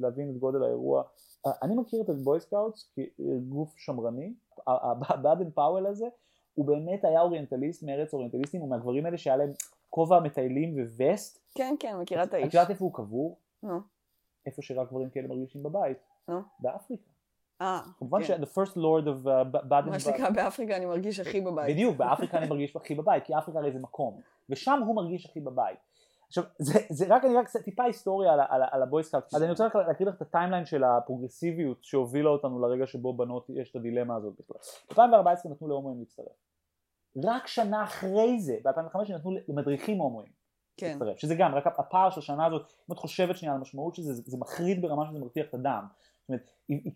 [0.00, 1.02] להבין את גודל האירוע.
[1.46, 4.34] אה, אני מכיר את ה boy scouts כגוף שמרני,
[4.66, 6.06] הבאדן פאוול הזה,
[6.54, 9.52] הוא באמת היה אוריינטליסט מארץ אוריינטליסטים, הוא מהגברים האלה שהיה להם
[9.90, 11.43] כובע מטיילים ווסט.
[11.54, 12.48] כן, כן, מכירה את האיש.
[12.48, 13.38] את יודעת איפה הוא קבור?
[13.62, 13.80] נו.
[14.46, 15.98] איפה שרק גברים כאלה מרגישים בבית.
[16.28, 16.40] נו.
[16.58, 17.10] באפריקה.
[17.60, 18.26] אה, כמובן כן.
[18.26, 21.74] ש- the first lord of uh, Baden מה שנקרא באפריקה אני מרגיש הכי בבית.
[21.74, 25.40] בדיוק, באפריקה אני מרגיש הכי בבית, כי אפריקה הרי זה מקום, ושם הוא מרגיש הכי
[25.40, 25.78] בבית.
[26.26, 29.42] עכשיו, זה, זה רק, אני רק טיפה היסטוריה על, על, על ה boy scout, אז
[29.42, 33.46] אני רוצה רק להקריא לך את ה timeline של הפרוגרסיביות שהובילה אותנו לרגע שבו בנות
[33.50, 34.56] יש את הדילמה הזאת בכלל.
[34.90, 36.26] ב-2014 נתנו להומואים להצטרף.
[37.24, 40.43] רק שנה אחרי זה, ב-2005 נתנו למדריכים הומואים
[40.76, 40.86] כן.
[40.86, 44.02] להצטרף, שזה גם, רק הפער של השנה הזאת, אם את חושבת שנייה על המשמעות של
[44.02, 45.84] זה, זה, זה מחריד ברמה שזה מרתיח את הדם.
[46.20, 46.50] זאת אומרת,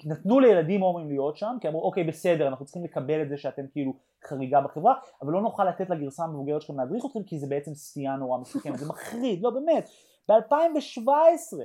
[0.06, 3.62] נתנו לילדים הומואים להיות שם, כי אמרו אוקיי בסדר, אנחנו צריכים לקבל את זה שאתם
[3.72, 3.92] כאילו
[4.24, 8.16] חריגה בחברה, אבל לא נוכל לתת לגרסה המבוגרת שלכם להדריך אתכם, כי זה בעצם סטייה
[8.16, 9.90] נורא מסוכנת, זה מחריד, לא באמת.
[10.28, 11.58] ב-2017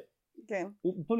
[0.47, 0.67] כן.
[0.85, 1.15] נתנו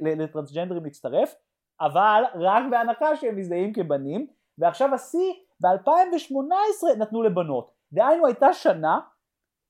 [0.00, 1.34] לטרנסג'נדרים להצטרף,
[1.80, 4.26] אבל רק בהנחה שהם מזדהים כבנים,
[4.58, 7.70] ועכשיו השיא, ב-2018 נתנו לבנות.
[7.92, 9.00] דהיינו הייתה שנה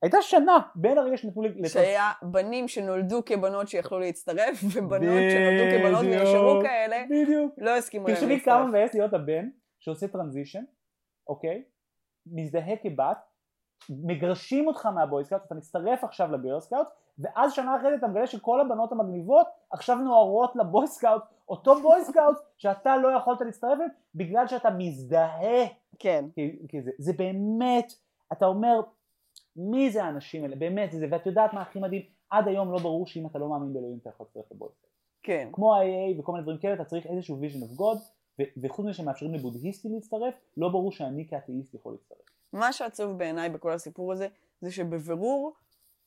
[0.06, 1.72] הייתה שנה בין הרגע שנתנו לטרנס...
[1.72, 7.54] שהיה בנים שנולדו כבנות שיכלו להצטרף, ובנות שנולדו כבנות ונשארו כאלה, בדיוק.
[7.58, 8.68] לא הסכימו להם תחשבי כמה להצטרף.
[8.68, 9.48] מבאס להיות הבן
[9.80, 10.64] שעושה transition,
[11.28, 11.62] אוקיי?
[12.26, 13.16] מזדהה כבת,
[13.90, 16.86] מגרשים אותך מה boy scout, אתה מצטרף עכשיו ל girl scout,
[17.18, 21.80] ואז שנה אחרי זה אתה מגלה שכל הבנות המגניבות עכשיו נוהרות ל boy scout, אותו
[21.80, 25.64] boy scout שאתה לא יכולת להצטרף אליהם, בגלל שאתה מזדהה.
[25.98, 26.24] כן.
[26.34, 27.92] כי- כי זה, זה באמת,
[28.32, 28.80] אתה אומר,
[29.56, 33.06] מי זה האנשים האלה, באמת זה, ואת יודעת מה הכי מדהים, עד היום לא ברור
[33.06, 34.90] שאם אתה לא מאמין באלוהים אתה יכול להצטרף לבויסקאוט.
[35.22, 35.48] כן.
[35.52, 37.98] כמו ה-AA וכל מיני דברים כאלה, אתה צריך איזשהו vision of God,
[38.62, 42.18] וחוץ מזה שמאפשרים לבודהיסטים להצטרף, לא ברור שאני כאתאיסט יכול להצטרף.
[42.52, 44.28] מה שעצוב בעיניי בכל הסיפור הזה,
[44.60, 45.52] זה שבבירור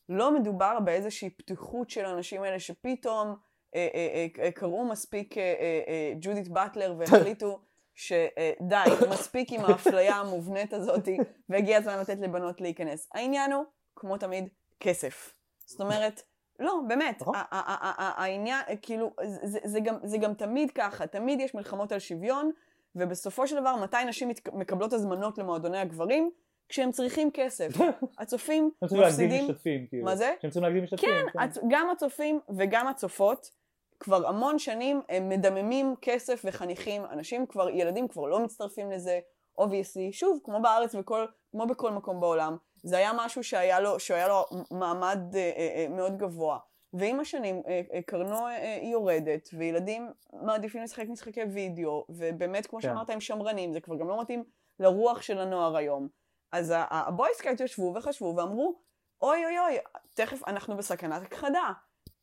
[0.09, 3.35] לא מדובר באיזושהי פתיחות של האנשים האלה שפתאום
[3.75, 7.59] אה, אה, אה, קראו מספיק אה, אה, אה, ג'ודית באטלר והחליטו
[7.99, 11.07] שדי, מספיק עם האפליה המובנית הזאת,
[11.49, 13.09] והגיע הזמן לתת לבנות להיכנס.
[13.13, 13.63] העניין הוא,
[13.95, 15.33] כמו תמיד, כסף.
[15.65, 16.21] זאת אומרת,
[16.59, 17.35] לא, באמת, נכון.
[17.51, 19.11] העניין, כאילו,
[19.43, 22.51] זה, זה, גם, זה גם תמיד ככה, תמיד יש מלחמות על שוויון,
[22.95, 26.31] ובסופו של דבר, מתי נשים מקבלות הזמנות למועדוני הגברים?
[26.69, 27.67] כשהם צריכים כסף.
[28.19, 30.05] הצופים הם צריכים להגדיל מפסידים, משתתפים, כאילו.
[30.05, 30.33] מה זה?
[30.41, 31.09] שהם צריכים להגדיל משתתפים.
[31.33, 33.51] כן, הצ- גם הצופים וגם הצופות
[33.99, 39.19] כבר המון שנים הם מדממים כסף וחניכים, אנשים כבר, ילדים כבר לא מצטרפים לזה,
[39.57, 44.27] obviously, שוב, כמו בארץ וכל, כמו בכל מקום בעולם, זה היה משהו שהיה לו, שהיה
[44.27, 46.59] לו מעמד אה, אה, אה, מאוד גבוה.
[46.93, 52.87] ועם השנים אה, אה, קרנו אה, יורדת, וילדים מעדיפים לשחק משחקי וידאו, ובאמת, כמו כן.
[52.87, 54.43] שאמרת, הם שמרנים, זה כבר גם לא מתאים
[54.79, 56.07] לרוח של הנוער היום.
[56.51, 58.81] אז ה boy scout ישבו וחשבו ואמרו,
[59.21, 59.77] אוי אוי אוי,
[60.15, 61.71] תכף אנחנו בסכנת הכחדה.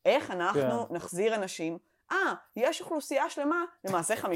[0.07, 0.93] איך אנחנו כן.
[0.95, 1.77] נחזיר אנשים?
[2.11, 2.17] אה,
[2.55, 4.27] יש אוכלוסייה שלמה, למעשה 50%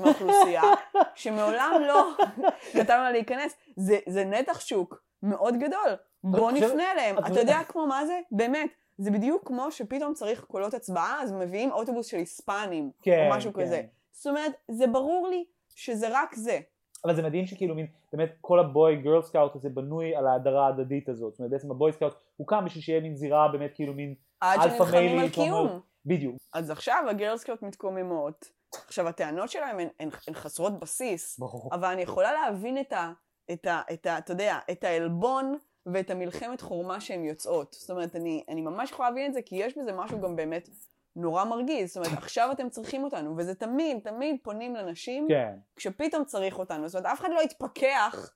[0.00, 0.62] מהאוכלוסייה,
[1.14, 2.10] שמעולם לא
[2.78, 3.56] נתנו לה להיכנס.
[3.76, 5.90] זה, זה נתח שוק מאוד גדול.
[6.24, 7.18] בוא נפנה אליהם.
[7.18, 8.20] את- אתה יודע כמו מה זה?
[8.32, 8.70] באמת.
[8.98, 13.52] זה בדיוק כמו שפתאום צריך קולות הצבעה, אז מביאים אוטובוס של היספנים, כן, או משהו
[13.52, 13.62] כן.
[13.62, 13.82] כזה.
[14.12, 16.58] זאת אומרת, זה ברור לי שזה רק זה.
[17.04, 20.66] אבל זה מדהים שכאילו מין, באמת כל ה boy girl scout הזה בנוי על ההדרה
[20.66, 21.32] ההדדית הזאת.
[21.32, 24.14] זאת אומרת בעצם הבוי סקאוט הוקם בשביל שיהיה מין זירה באמת כאילו מין
[24.52, 25.80] עד שנלחמים על קיום.
[26.06, 26.36] בדיוק.
[26.54, 28.50] אז עכשיו הגרלסקאוטיות מתקוממות.
[28.86, 31.70] עכשיו, הטענות שלהם הן, הן, הן חסרות בסיס, ברור.
[31.74, 33.12] אבל אני יכולה להבין את ה...
[33.52, 33.80] את ה...
[33.92, 34.18] את ה...
[34.18, 37.72] אתה יודע, את העלבון ואת המלחמת חורמה שהן יוצאות.
[37.72, 40.68] זאת אומרת, אני, אני ממש יכולה להבין את זה, כי יש בזה משהו גם באמת
[41.16, 41.88] נורא מרגיז.
[41.92, 45.54] זאת אומרת, עכשיו אתם צריכים אותנו, וזה תמיד, תמיד פונים לנשים, כן.
[45.76, 46.88] כשפתאום צריך אותנו.
[46.88, 48.34] זאת אומרת, אף אחד לא התפכח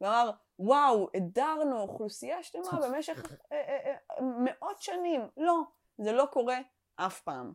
[0.00, 5.20] ואמר, וואו, הדרנו אוכלוסייה שלמה במשך אה, אה, אה, מאות שנים.
[5.36, 5.60] לא,
[5.98, 6.58] זה לא קורה
[6.96, 7.52] אף פעם.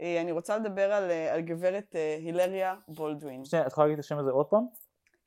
[0.00, 3.44] אני רוצה לדבר על, על גברת הילריה בולדווין.
[3.44, 4.66] שנייה, את יכולה להגיד את השם הזה עוד פעם?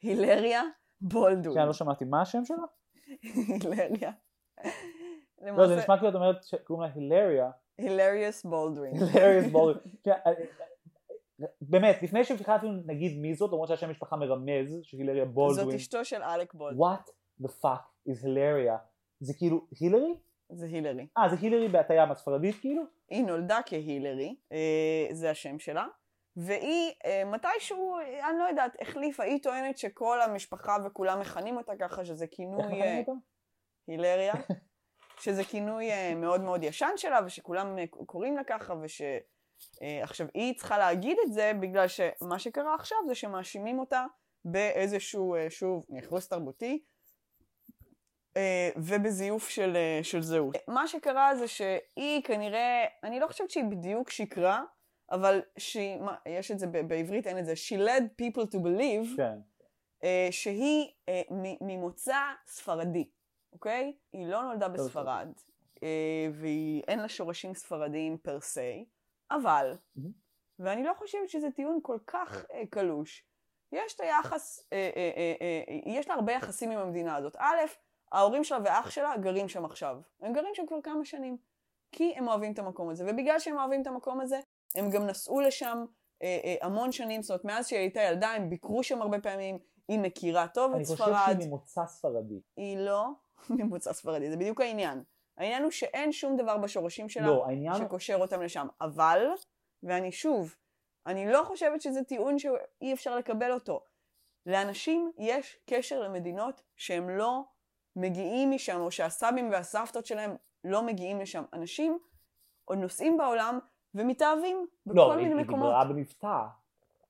[0.02, 0.62] הילריה
[1.02, 1.52] בולדווין.
[1.52, 2.06] שנייה, לא שמעתי.
[2.06, 2.58] מה השם שלה?
[3.24, 4.12] הילריה.
[5.42, 7.50] לא, זה נשמע כאילו את אומרת שקוראים לה הילריה.
[7.78, 8.94] הילריוס בולדווין.
[9.14, 9.94] הילריוס בולדווין.
[11.62, 15.76] באמת, לפני שבכלל אפילו נגיד מי זאת, למרות שהשם משפחה מרמז, שהילריה זאת בולדווין.
[15.76, 16.92] אשתו של אלק בולדווין.
[16.92, 17.10] What
[17.44, 18.78] the fuck is הילריה?
[19.20, 20.16] זה כאילו, הילרי?
[20.50, 21.08] זה הילרי.
[21.18, 22.84] אה, זה הילרי בהטייה מהספרדית כאילו?
[23.10, 25.88] היא נולדה כהילרי, אה, זה השם שלה,
[26.36, 31.72] והיא אה, מתישהו, אה, אני לא יודעת, החליפה, היא טוענת שכל המשפחה וכולם מכנים אותה
[31.80, 33.12] ככה, שזה איך כינוי מכנים אה, אותה?
[33.88, 34.34] הילריה,
[35.24, 39.02] שזה כינוי אה, מאוד מאוד ישן שלה, ושכולם אה, קוראים לה ככה, וש...
[39.82, 44.06] אה, עכשיו, היא צריכה להגיד את זה בגלל שמה שקרה עכשיו זה שמאשימים אותה
[44.46, 46.84] באיזשהו, אה, שוב, ניכוס תרבותי,
[48.38, 50.56] אה, ובזיוף של, של זהות.
[50.68, 54.64] מה שקרה זה שהיא כנראה, אני לא חושבת שהיא בדיוק שקרה,
[55.12, 59.18] אבל שהיא, מה, יש את זה בעברית, אין את זה, she led people to believe,
[59.18, 59.40] כן.
[60.32, 60.88] שהיא
[61.62, 62.18] ממוצא
[62.48, 63.10] ספרדי,
[63.54, 63.94] אוקיי?
[64.14, 64.88] היא לא נולדה טוב.
[64.88, 65.28] בספרד,
[65.84, 68.86] אה, ואין לה שורשים ספרדיים פר סי,
[69.32, 70.12] אבל, מהמם.
[70.60, 73.24] ואני לא חושבת שזה טיעון כל כך אה, קלוש,
[73.72, 77.36] יש את היחס, אה, אה, אה, אה, יש לה הרבה יחסים עם המדינה הזאת.
[77.40, 77.58] א',
[78.12, 79.98] ההורים שלה ואח שלה גרים שם עכשיו.
[80.22, 81.38] הם גרים שם כבר כמה שנים.
[81.92, 83.06] כי הם אוהבים את המקום הזה.
[83.08, 84.40] ובגלל שהם אוהבים את המקום הזה,
[84.76, 85.86] הם גם נסעו לשם
[86.24, 87.22] אה, אה, המון שנים.
[87.22, 89.60] זאת אומרת, מאז שהיא הייתה ילדה, הם ביקרו שם הרבה פעמים.
[89.88, 91.36] היא מכירה טוב אני את חושב ספרד.
[91.38, 92.42] שהיא ממוצא ספרדי.
[92.58, 93.08] היא לא
[93.50, 95.04] ממוצא ספרדי, זה בדיוק העניין.
[95.38, 97.76] העניין הוא שאין שום דבר בשורשים שלה לא, העניין...
[97.76, 98.68] שקושר אותם לשם.
[98.82, 99.28] אבל,
[99.84, 100.56] ואני שוב,
[101.06, 103.82] אני לא חושבת שזה טיעון שאי אפשר לקבל אותו.
[104.46, 107.44] לאנשים יש קשר למדינות שהם לא
[107.96, 111.44] מגיעים משם, או שהסבים והסבתות שלהם לא מגיעים לשם.
[111.54, 112.00] אנשים
[112.66, 113.60] עוד נוסעים בעולם
[113.96, 115.68] ומתאהבים בכל לא, מיני היא, היא מקומות.
[115.68, 116.42] דיברה במבטא.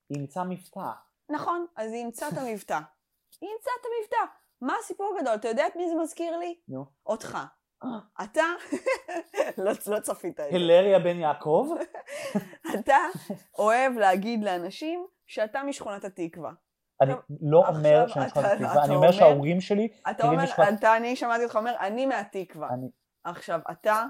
[0.09, 0.91] היא אימצה מבטא.
[1.29, 2.79] נכון, אז היא אימצה את המבטא.
[3.41, 4.33] היא אימצה את המבטא.
[4.61, 5.35] מה הסיפור הגדול?
[5.35, 6.59] אתה יודע את מי זה מזכיר לי?
[6.67, 6.85] נו.
[7.05, 7.37] אותך.
[8.23, 8.41] אתה,
[9.63, 10.55] לא, לא צפית את זה.
[10.55, 11.67] הלריה בן יעקב?
[12.79, 12.97] אתה
[13.59, 16.51] אוהב להגיד לאנשים שאתה משכונת התקווה.
[17.01, 20.83] אני לא אומר שאני אתה- שכונת אתה התקווה, אני אומר שההורים שלי, אתה אומר, משכונת-
[20.83, 22.69] אני שמעתי אותך אומר, אני מהתקווה.
[23.23, 24.03] עכשיו, אתה,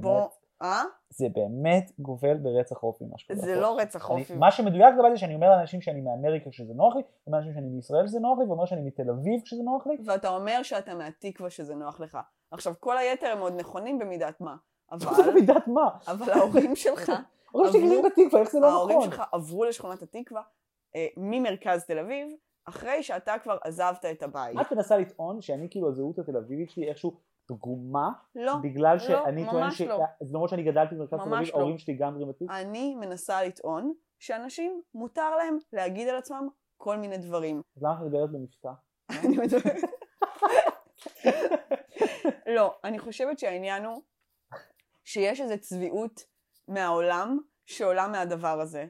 [0.00, 0.28] בוא,
[0.64, 0.82] אה?
[1.10, 3.56] זה באמת גובל ברצח אופי מה שקורה זה.
[3.60, 4.34] לא רצח אופי.
[4.34, 7.68] מה שמדויק לגבי זה שאני אומר לאנשים שאני מאמריקה כשזה נוח לי, אומר לאנשים שאני
[7.68, 11.50] מישראל כשזה נוח לי, ואומר שאני מתל אביב כשזה נוח לי, ואתה אומר שאתה מהתקווה
[11.50, 12.18] שזה נוח לך.
[12.50, 14.56] עכשיו, כל היתר הם עוד נכונים במידת מה.
[14.92, 15.88] מה זה אבל, במידת מה?
[16.08, 17.08] אבל ההורים שלך,
[17.48, 19.10] ההורים שלי גרים בתקווה, איך זה לא ההורים נכון?
[19.10, 20.42] שלך עברו לשכונת התקווה
[20.96, 22.28] אה, ממרכז תל אביב,
[22.64, 24.56] אחרי שאתה כבר עזבת את הבית.
[24.60, 29.50] את מנסה לטעון שאני כאילו הזהות התל אביבית שלי איכשהו פגומה, לא, בגלל לא, שאני
[29.50, 29.80] טוען ש...
[29.80, 29.98] לא.
[30.30, 31.58] למרות שאני גדלתי במרכז תל אביב, לא.
[31.58, 32.60] ההורים שלי גם בתקווה.
[32.60, 37.62] אני מנסה לטעון שאנשים, מותר להם להגיד על עצמם כל מיני דברים.
[37.76, 38.70] אז למה את מדברת במבטא?
[39.26, 39.90] אני מדברת...
[42.56, 44.02] לא, אני חושבת שהעניין הוא
[45.04, 46.20] שיש איזו צביעות
[46.68, 48.86] מהעולם שעולה מהדבר הזה.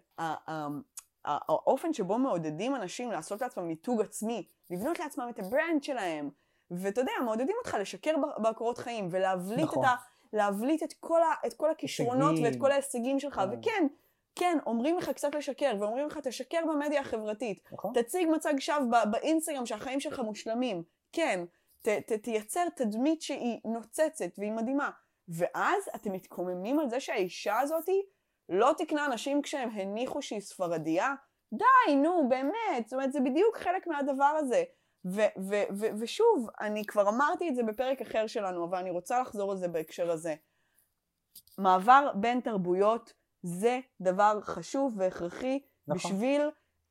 [1.25, 6.31] האופן שבו מעודדים אנשים לעשות לעצמם מיתוג עצמי, לבנות לעצמם את ה brand שלהם,
[6.71, 9.85] ואתה יודע, מעודדים אותך לשקר בקורות חיים ולהבליט נכון.
[9.85, 9.95] את, ה,
[10.33, 12.45] להבליט את, כל ה, את כל הכישרונות הישגים.
[12.45, 13.59] ואת כל ההישגים שלך, כן.
[13.59, 13.87] וכן,
[14.35, 17.93] כן, אומרים לך קצת לשקר, ואומרים לך תשקר במדיה החברתית, נכון?
[17.95, 20.83] תציג מצג שווא באינסטגרם שהחיים שלך מושלמים.
[21.13, 21.45] כן,
[21.83, 24.91] ת, ת, תייצר תדמית שהיא נוצצת והיא מדהימה.
[25.29, 28.03] ואז אתם מתקוממים על זה שהאישה הזאתי
[28.49, 31.15] לא תקנה נשים כשהם הניחו שהיא ספרדיה?
[31.53, 32.85] די, נו, באמת.
[32.85, 34.63] זאת אומרת, זה בדיוק חלק מהדבר הזה.
[35.05, 39.21] ו- ו- ו- ושוב, אני כבר אמרתי את זה בפרק אחר שלנו, אבל אני רוצה
[39.21, 40.35] לחזור על זה בהקשר הזה.
[41.59, 43.13] מעבר בין תרבויות
[43.43, 46.13] זה דבר חשוב והכרחי נכון.
[46.13, 46.41] בשביל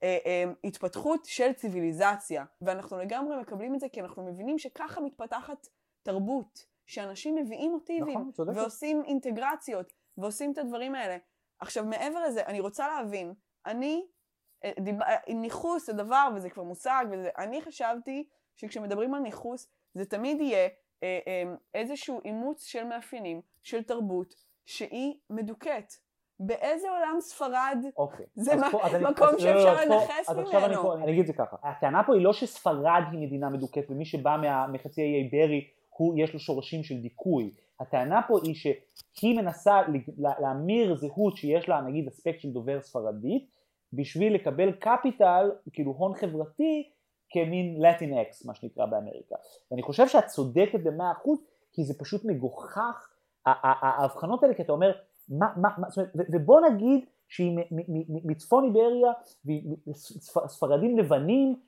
[0.03, 2.45] אה, אה, התפתחות של ציוויליזציה.
[2.61, 5.67] ואנחנו לגמרי מקבלים את זה כי אנחנו מבינים שככה מתפתחת
[6.03, 8.57] תרבות, שאנשים מביאים מוטיבים, נכון, צודקת.
[8.57, 11.17] ועושים אינטגרציות, ועושים את הדברים האלה.
[11.59, 13.33] עכשיו, מעבר לזה, אני רוצה להבין,
[13.65, 14.05] אני,
[14.65, 15.01] אה, דיב...
[15.01, 20.41] אה, ניכוס זה דבר, וזה כבר מושג, וזה, אני חשבתי שכשמדברים על ניכוס, זה תמיד
[20.41, 20.67] יהיה
[21.03, 24.33] אה, אה, איזשהו אימוץ של מאפיינים, של תרבות,
[24.65, 25.93] שהיא מדוכאת.
[26.39, 28.25] באיזה עולם ספרד אוקיי.
[28.35, 30.81] זה מה- פה- אני- מקום לא, שאפשר לא, פה- לנכס אז עכשיו אני ממנו.
[30.83, 31.55] פה- אני אגיד את זה ככה.
[31.63, 36.13] הטענה פה היא לא שספרד היא מדינה מדוכאת ומי שבא מה- מחצי האי איברי הוא
[36.17, 37.51] יש לו שורשים של דיכוי.
[37.79, 39.81] הטענה פה היא שהיא מנסה
[40.41, 43.49] להמיר זהות שיש לה נגיד אספקט של דובר ספרדית
[43.93, 46.89] בשביל לקבל קפיטל, כאילו הון חברתי,
[47.29, 49.35] כמין Latinx מה שנקרא באמריקה.
[49.71, 51.39] ואני חושב שאת צודקת במאה אחוז
[51.73, 53.09] כי זה פשוט מגוחך
[53.45, 54.91] ההבחנות האלה כי אתה אומר
[55.29, 57.57] מה, מה, מה, זאת אומרת, ובוא נגיד שהיא
[58.25, 59.11] מצפון איבריה,
[60.47, 61.59] ספרדים לבנים,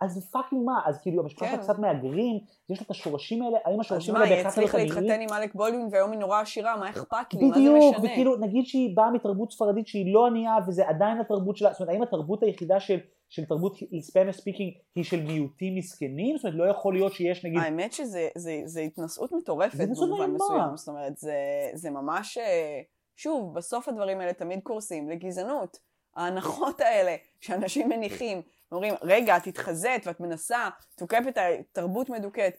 [0.00, 1.56] אז זה fucking מה, אז כאילו המשפחה כן.
[1.56, 2.38] קצת מהגרים,
[2.70, 5.02] יש לה את השורשים האלה, האם אז השורשים מה, האלה היא בהכרח הצליחה לא כנראים?
[5.02, 7.46] להתחתן עם אלק בולדווין והיום היא נורא עשירה, מה אכפת לי?
[7.48, 8.04] מה זה בדיוק, משנה?
[8.04, 11.94] וכאילו נגיד שהיא באה מתרבות ספרדית שהיא לא ענייה וזה עדיין התרבות שלה, זאת אומרת
[11.94, 16.36] האם התרבות היחידה של של תרבות Spanish speaking היא של מיעוטים מסכנים?
[16.36, 17.58] זאת אומרת לא יכול להיות שיש נגיד...
[17.58, 20.30] האמת שזה זה, זה התנשאות מטורפת במובן.
[20.30, 21.36] מסוים, זאת אומרת זה,
[21.74, 22.80] זה ממש, אה,
[23.16, 25.76] שוב, בסוף הדברים האלה תמיד קורסים לגזענות.
[26.16, 31.38] ההנחות האלה שאנשים מניחים, אומרים, רגע, את התחזית ואת מנסה, תוקפת
[31.72, 32.58] תרבות מדוכאת.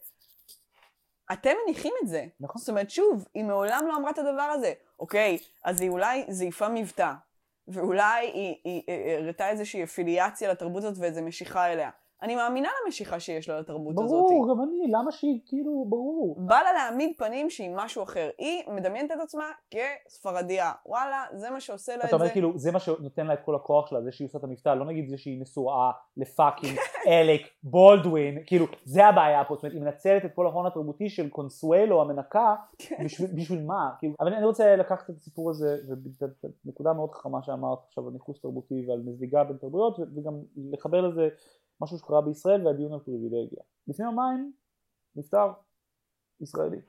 [1.34, 2.26] אתם מניחים את זה.
[2.40, 2.60] נכון.
[2.60, 4.74] זאת אומרת, שוב, היא מעולם לא אמרה את הדבר הזה.
[5.00, 7.14] אוקיי, אז היא אולי זייפה מבטא,
[7.68, 11.90] ואולי היא, היא, היא הראתה איזושהי אפיליאציה לתרבות הזאת ואיזו משיכה אליה.
[12.22, 14.10] אני מאמינה למשיכה שיש לה לתרבות הזאת.
[14.10, 16.36] ברור, גם אני, למה שהיא, כאילו, ברור.
[16.40, 18.30] בא לה להעמיד פנים שהיא משהו אחר.
[18.38, 20.72] היא מדמיינת את עצמה כספרדיה.
[20.86, 22.32] וואלה, זה מה שעושה לה את אתה אומר זה.
[22.32, 24.86] כאילו, זה מה שנותן לה את כל הכוח שלה, זה שהיא עושה את המבטא, לא
[24.86, 26.78] נגיד זה שהיא נשואה לפאקינג
[27.08, 31.30] אלק בולדווין, כאילו, זה הבעיה פה, זאת אומרת, היא מנצלת את כל ההון התרבותי של
[31.30, 33.04] קונסואלו המנקה, כן.
[33.06, 33.92] בשביל, בשביל מה?
[34.00, 35.78] כאילו, אבל אני רוצה לקחת את הסיפור הזה,
[36.66, 40.34] ונקודה מאוד חכמה שאמרת עכשיו על ניכוס תרבותי ועל מזליגה בין תרבויות, וגם
[40.72, 41.30] לחבר לזה
[41.82, 43.64] משהו שקרה בישראל והדיון על פריבילגיה.
[43.88, 44.54] לפני יומיים
[45.16, 45.52] נפטר
[46.42, 46.82] ישראלי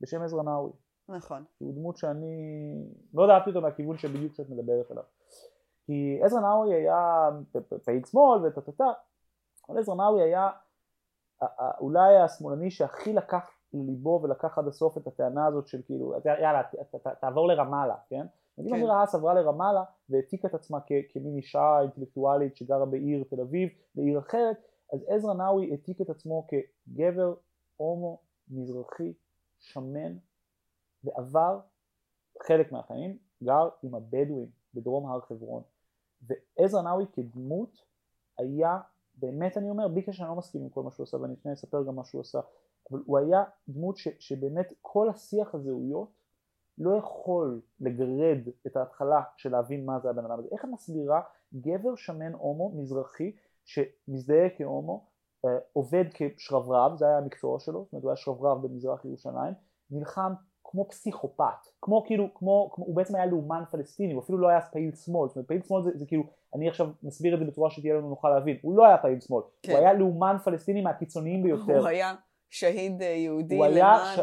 [0.00, 0.72] בשם עזרא נאווי.
[1.08, 1.44] נכון.
[1.58, 2.36] שהוא דמות שאני
[3.14, 5.04] מאוד אהבתי אותו מהכיוון שבדיוק שאת מדברת עליו.
[5.86, 7.28] כי עזרא נאווי היה
[7.84, 8.92] פעיל שמאל וטה טה טה,
[9.68, 10.50] אבל עזרא נאווי היה
[11.80, 16.62] אולי השמאלני שהכי לקח לליבו ולקח עד הסוף את הטענה הזאת של כאילו, יאללה,
[17.20, 18.26] תעבור לרמאללה, כן?
[18.58, 18.76] נגיד כן.
[18.78, 24.18] אמירה האס עברה לרמאללה והעתיקה את עצמה כמין אישה אינטלקטואלית שגרה בעיר תל אביב, בעיר
[24.18, 24.56] אחרת,
[24.92, 27.34] אז עזרא נאווי העתיק את עצמו כגבר
[27.76, 29.12] הומו מזרחי
[29.58, 30.16] שמן
[31.04, 31.60] ועבר
[32.42, 35.62] חלק מהחיים גר עם הבדואים בדרום הר חברון
[36.22, 37.84] ועזרא נאווי כדמות
[38.38, 38.78] היה
[39.14, 41.52] באמת אני אומר בלי קשר שאני לא מסכים עם כל מה שהוא עשה ואני לפני
[41.52, 42.40] אספר גם מה שהוא עשה
[42.90, 46.23] אבל הוא היה דמות ש, שבאמת כל השיח הזהויות
[46.78, 51.20] לא יכול לגרד את ההתחלה של להבין מה זה הבן אדם הזה איך את מסבירה
[51.54, 53.32] גבר שמן הומו מזרחי
[53.64, 55.06] שמזדהה כהומו
[55.44, 59.54] אה, עובד כשרברב זה היה המקצוע שלו זאת אומרת הוא היה שרברב במזרח ירושלים
[59.90, 60.32] נלחם
[60.64, 64.60] כמו פסיכופת, כמו כאילו, כמו, כמו, הוא בעצם היה לאומן פלסטיני, הוא אפילו לא היה
[64.60, 66.22] פעיל שמאל, זאת אומרת פעיל שמאל זה, זה כאילו,
[66.54, 69.42] אני עכשיו מסביר את זה בצורה שתהיה לנו נוחה להבין, הוא לא היה פעיל שמאל,
[69.62, 69.72] כן.
[69.72, 72.14] הוא היה לאומן פלסטיני מהקיצוניים ביותר, הוא היה
[72.50, 74.16] שהיד אה, יהודי הוא היה למען...
[74.16, 74.20] ש...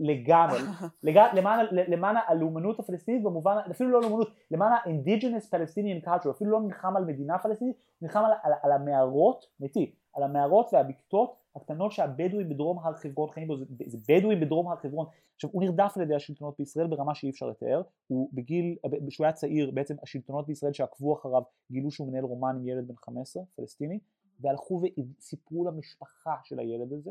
[0.00, 0.58] לגמרי,
[1.02, 1.18] לג...
[1.34, 6.96] למען, למען הלאומנות הפלסטינית במובן, אפילו לא לאומנות, למען ה-indigenous Palestinian culture, אפילו לא נלחם
[6.96, 12.78] על מדינה פלסטינית, נלחם על, על, על המערות, אמיתי, על המערות והבקתות הקטנות שהבדואים בדרום
[12.78, 16.14] הר חברון חיים בו, זה, זה בדואים בדרום הר חברון, עכשיו הוא נרדף על ידי
[16.14, 18.76] השלטונות בישראל ברמה שאי אפשר לתאר, הוא בגיל,
[19.08, 22.96] כשהוא היה צעיר בעצם השלטונות בישראל שעקבו אחריו גילו שהוא מנהל רומן עם ילד בן
[22.96, 23.98] 15 פלסטיני
[24.40, 27.10] והלכו וסיפרו למשפחה של הילד הזה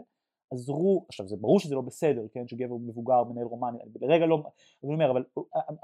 [0.54, 4.44] עזרו, עכשיו זה ברור שזה לא בסדר, כן, שגבר מבוגר מנהל רומן, לרגע לא,
[4.84, 5.24] אני אומר, אבל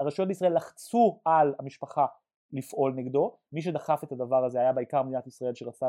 [0.00, 2.06] הרשויות בישראל לחצו על המשפחה
[2.52, 5.86] לפעול נגדו, מי שדחף את הדבר הזה היה בעיקר מדינת ישראל שרצה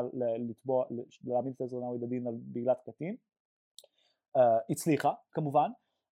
[0.48, 0.84] לתבוע,
[1.24, 3.16] להעמיד את עזרא נאווי לדין על בעילת קטין,
[4.36, 4.40] uh,
[4.70, 5.70] הצליחה כמובן,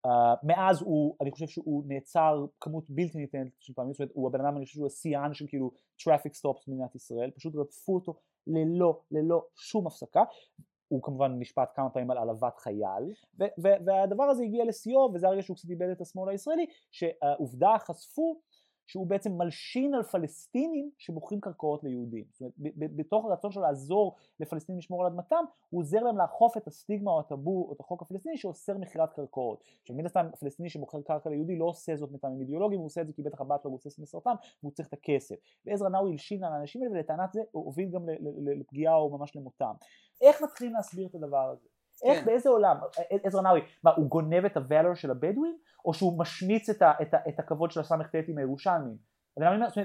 [0.06, 0.10] uh,
[0.42, 4.40] מאז הוא, אני חושב שהוא נעצר כמות בלתי ניתנת של פעמים, זאת אומרת הוא הבן
[4.40, 8.14] אדם, אני חושב שהוא השיאן של כאילו traffic stops במדינת ישראל, פשוט רדפו אותו
[8.46, 10.22] ללא, ללא שום הפסקה,
[10.88, 13.12] הוא כמובן נשפט כמה פעמים על העלבת חייל
[13.58, 18.40] והדבר הזה הגיע לשיאו וזה הרגע שהוא קצת איבד את השמאל הישראלי שהעובדה חשפו
[18.88, 22.24] שהוא בעצם מלשין על פלסטינים שמוכרים קרקעות ליהודים.
[22.32, 26.66] זאת אומרת, בתוך הרצון שלו לעזור לפלסטינים לשמור על אדמתם, הוא עוזר להם לאכוף את
[26.66, 29.64] הסטיגמה או הטאבו או את החוק הפלסטיני שאוסר מכירת קרקעות.
[29.80, 33.06] עכשיו מן הסתם פלסטיני שמוכר קרקע ליהודי לא עושה זאת מטעמים אידיאולוגיים, הוא עושה את
[33.06, 35.36] זה כי בטח הבת שלו מבוססת מסרטן והוא צריך את הכסף.
[35.66, 38.06] ועזרא נאווי הלשין על האנשים האלה ולטענת זה הוביל גם
[38.60, 39.72] לפגיעה או ממש למותם.
[40.20, 41.77] איך מתחילים להסביר את הדבר הזה?
[42.04, 42.24] איך, כן.
[42.26, 42.76] באיזה עולם,
[43.24, 47.14] עזרא נאווי, מה הוא גונב את הוואלור של הבדואים או שהוא משמיץ את, ה, את,
[47.14, 48.96] ה, את הכבוד של הס"ט עם הירושלמים?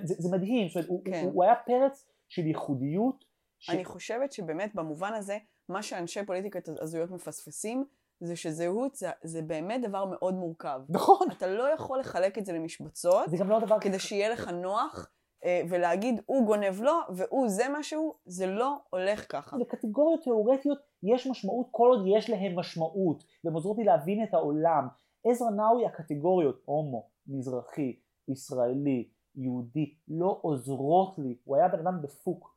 [0.03, 1.21] זה, זה מדהים, זאת אומרת, הוא, כן.
[1.23, 3.25] הוא, הוא היה פרץ של ייחודיות.
[3.59, 3.69] ש...
[3.69, 5.37] אני חושבת שבאמת במובן הזה,
[5.69, 7.85] מה שאנשי פוליטיקת הזויות מפספסים,
[8.19, 10.81] זה שזהות זה, זה באמת דבר מאוד מורכב.
[10.89, 11.31] נכון.
[11.31, 14.97] אתה לא יכול לחלק את זה למשבצות, זה גם לא דבר כדי שיהיה לך נוח
[14.97, 15.22] אה,
[15.69, 19.57] ולהגיד הוא גונב לו והוא זה משהו, זה לא הולך ככה.
[19.57, 24.33] זה קטגוריות תיאורטיות, יש משמעות כל עוד יש להן משמעות, והן עוזרות לי להבין את
[24.33, 24.87] העולם.
[25.25, 32.53] עזרא נאווי הקטגוריות, הומו, מזרחי, ישראלי, יהודי, לא עוזרות לי, הוא היה בן אדם דפוק.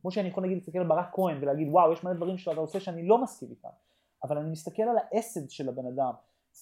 [0.00, 2.80] כמו שאני יכול להגיד, להסתכל על ברק כהן ולהגיד וואו יש מלא דברים שאתה עושה
[2.80, 3.68] שאני לא מסכים איתם,
[4.24, 6.12] אבל אני מסתכל על האסד של הבן אדם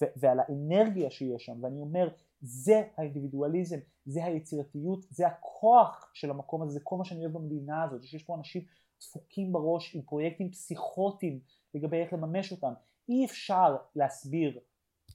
[0.03, 2.09] ו- ועל האנרגיה שיש שם ואני אומר
[2.41, 7.83] זה האינדיבידואליזם, זה היצירתיות, זה הכוח של המקום הזה, זה כל מה שאני אוהב במדינה
[7.83, 8.63] הזאת, שיש פה אנשים
[9.01, 11.41] דפוקים בראש עם פרויקטים פסיכוטיים
[11.75, 12.73] לגבי איך לממש אותם,
[13.09, 14.61] אי אפשר להסביר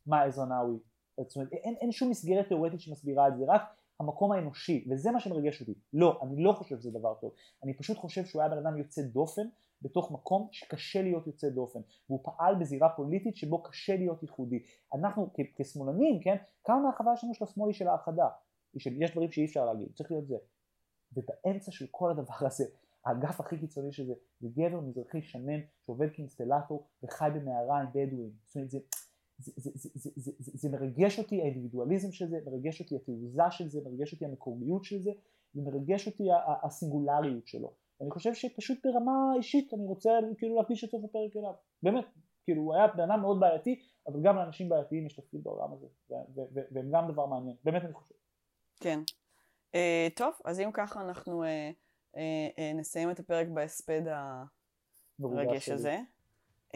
[0.05, 0.80] מה עזרא נאווי,
[1.21, 3.61] זאת אומרת אין, אין שום מסגרת תיאורטית שמסבירה את זה, רק
[3.99, 5.73] המקום האנושי, וזה מה שמרגש אותי.
[5.93, 7.32] לא, אני לא חושב שזה דבר טוב.
[7.63, 9.47] אני פשוט חושב שהוא היה בן אדם יוצא דופן
[9.82, 14.59] בתוך מקום שקשה להיות יוצא דופן, והוא פעל בזירה פוליטית שבו קשה להיות ייחודי.
[14.93, 18.28] אנחנו כשמאלנים, כן, כמה מהחוויה שלנו של השמאל היא של האחדה,
[18.76, 20.38] יש דברים שאי אפשר להגיד, צריך להיות זה.
[21.13, 22.65] ובאמצע של כל הדבר הזה,
[23.05, 28.32] האגף הכי קיצוני של זה, זה גבר מזרחי שמן שעובד כאינסטלטור וחי במערה עם בדואים.
[28.45, 28.80] זאת אומרת, זה,
[29.38, 33.51] זה, זה, זה, זה, זה, זה, זה מרגש אותי האינדיבידואליזם של זה, מרגש אותי התעוזה
[33.51, 35.11] של זה, מרגש אותי המקוריות של זה,
[35.55, 36.23] ומרגש אותי
[36.63, 37.73] הסינגולריות שלו.
[38.00, 41.54] ואני חושב שפשוט ברמה אישית אני רוצה כאילו להקדיש את סוף הפרק אליו.
[41.84, 42.06] באמת,
[42.43, 45.88] כאילו הוא היה בן אדם מאוד בעייתי, אבל גם לאנשים בעייתיים יש תפקיד בעולם הזה,
[46.72, 48.16] והם גם דבר מעניין, באמת אני חושב.
[48.80, 49.00] כן.
[49.72, 49.78] Uh,
[50.16, 51.48] טוב, אז אם ככה אנחנו uh,
[52.14, 54.02] uh, uh, נסיים את הפרק בהספד
[55.20, 56.00] הרגש הזה.
[56.72, 56.76] Uh,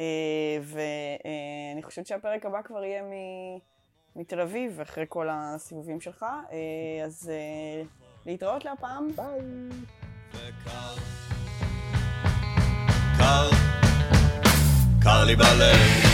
[0.64, 3.12] ואני uh, חושבת שהפרק הבא כבר יהיה מ...
[4.16, 6.26] מתל אביב, אחרי כל הסיבובים שלך.
[6.50, 6.54] Uh,
[7.06, 7.32] אז
[8.26, 9.08] להתראות להפעם.
[9.16, 9.40] ביי.
[10.66, 10.96] call.
[13.18, 13.52] Call.
[15.02, 16.09] Call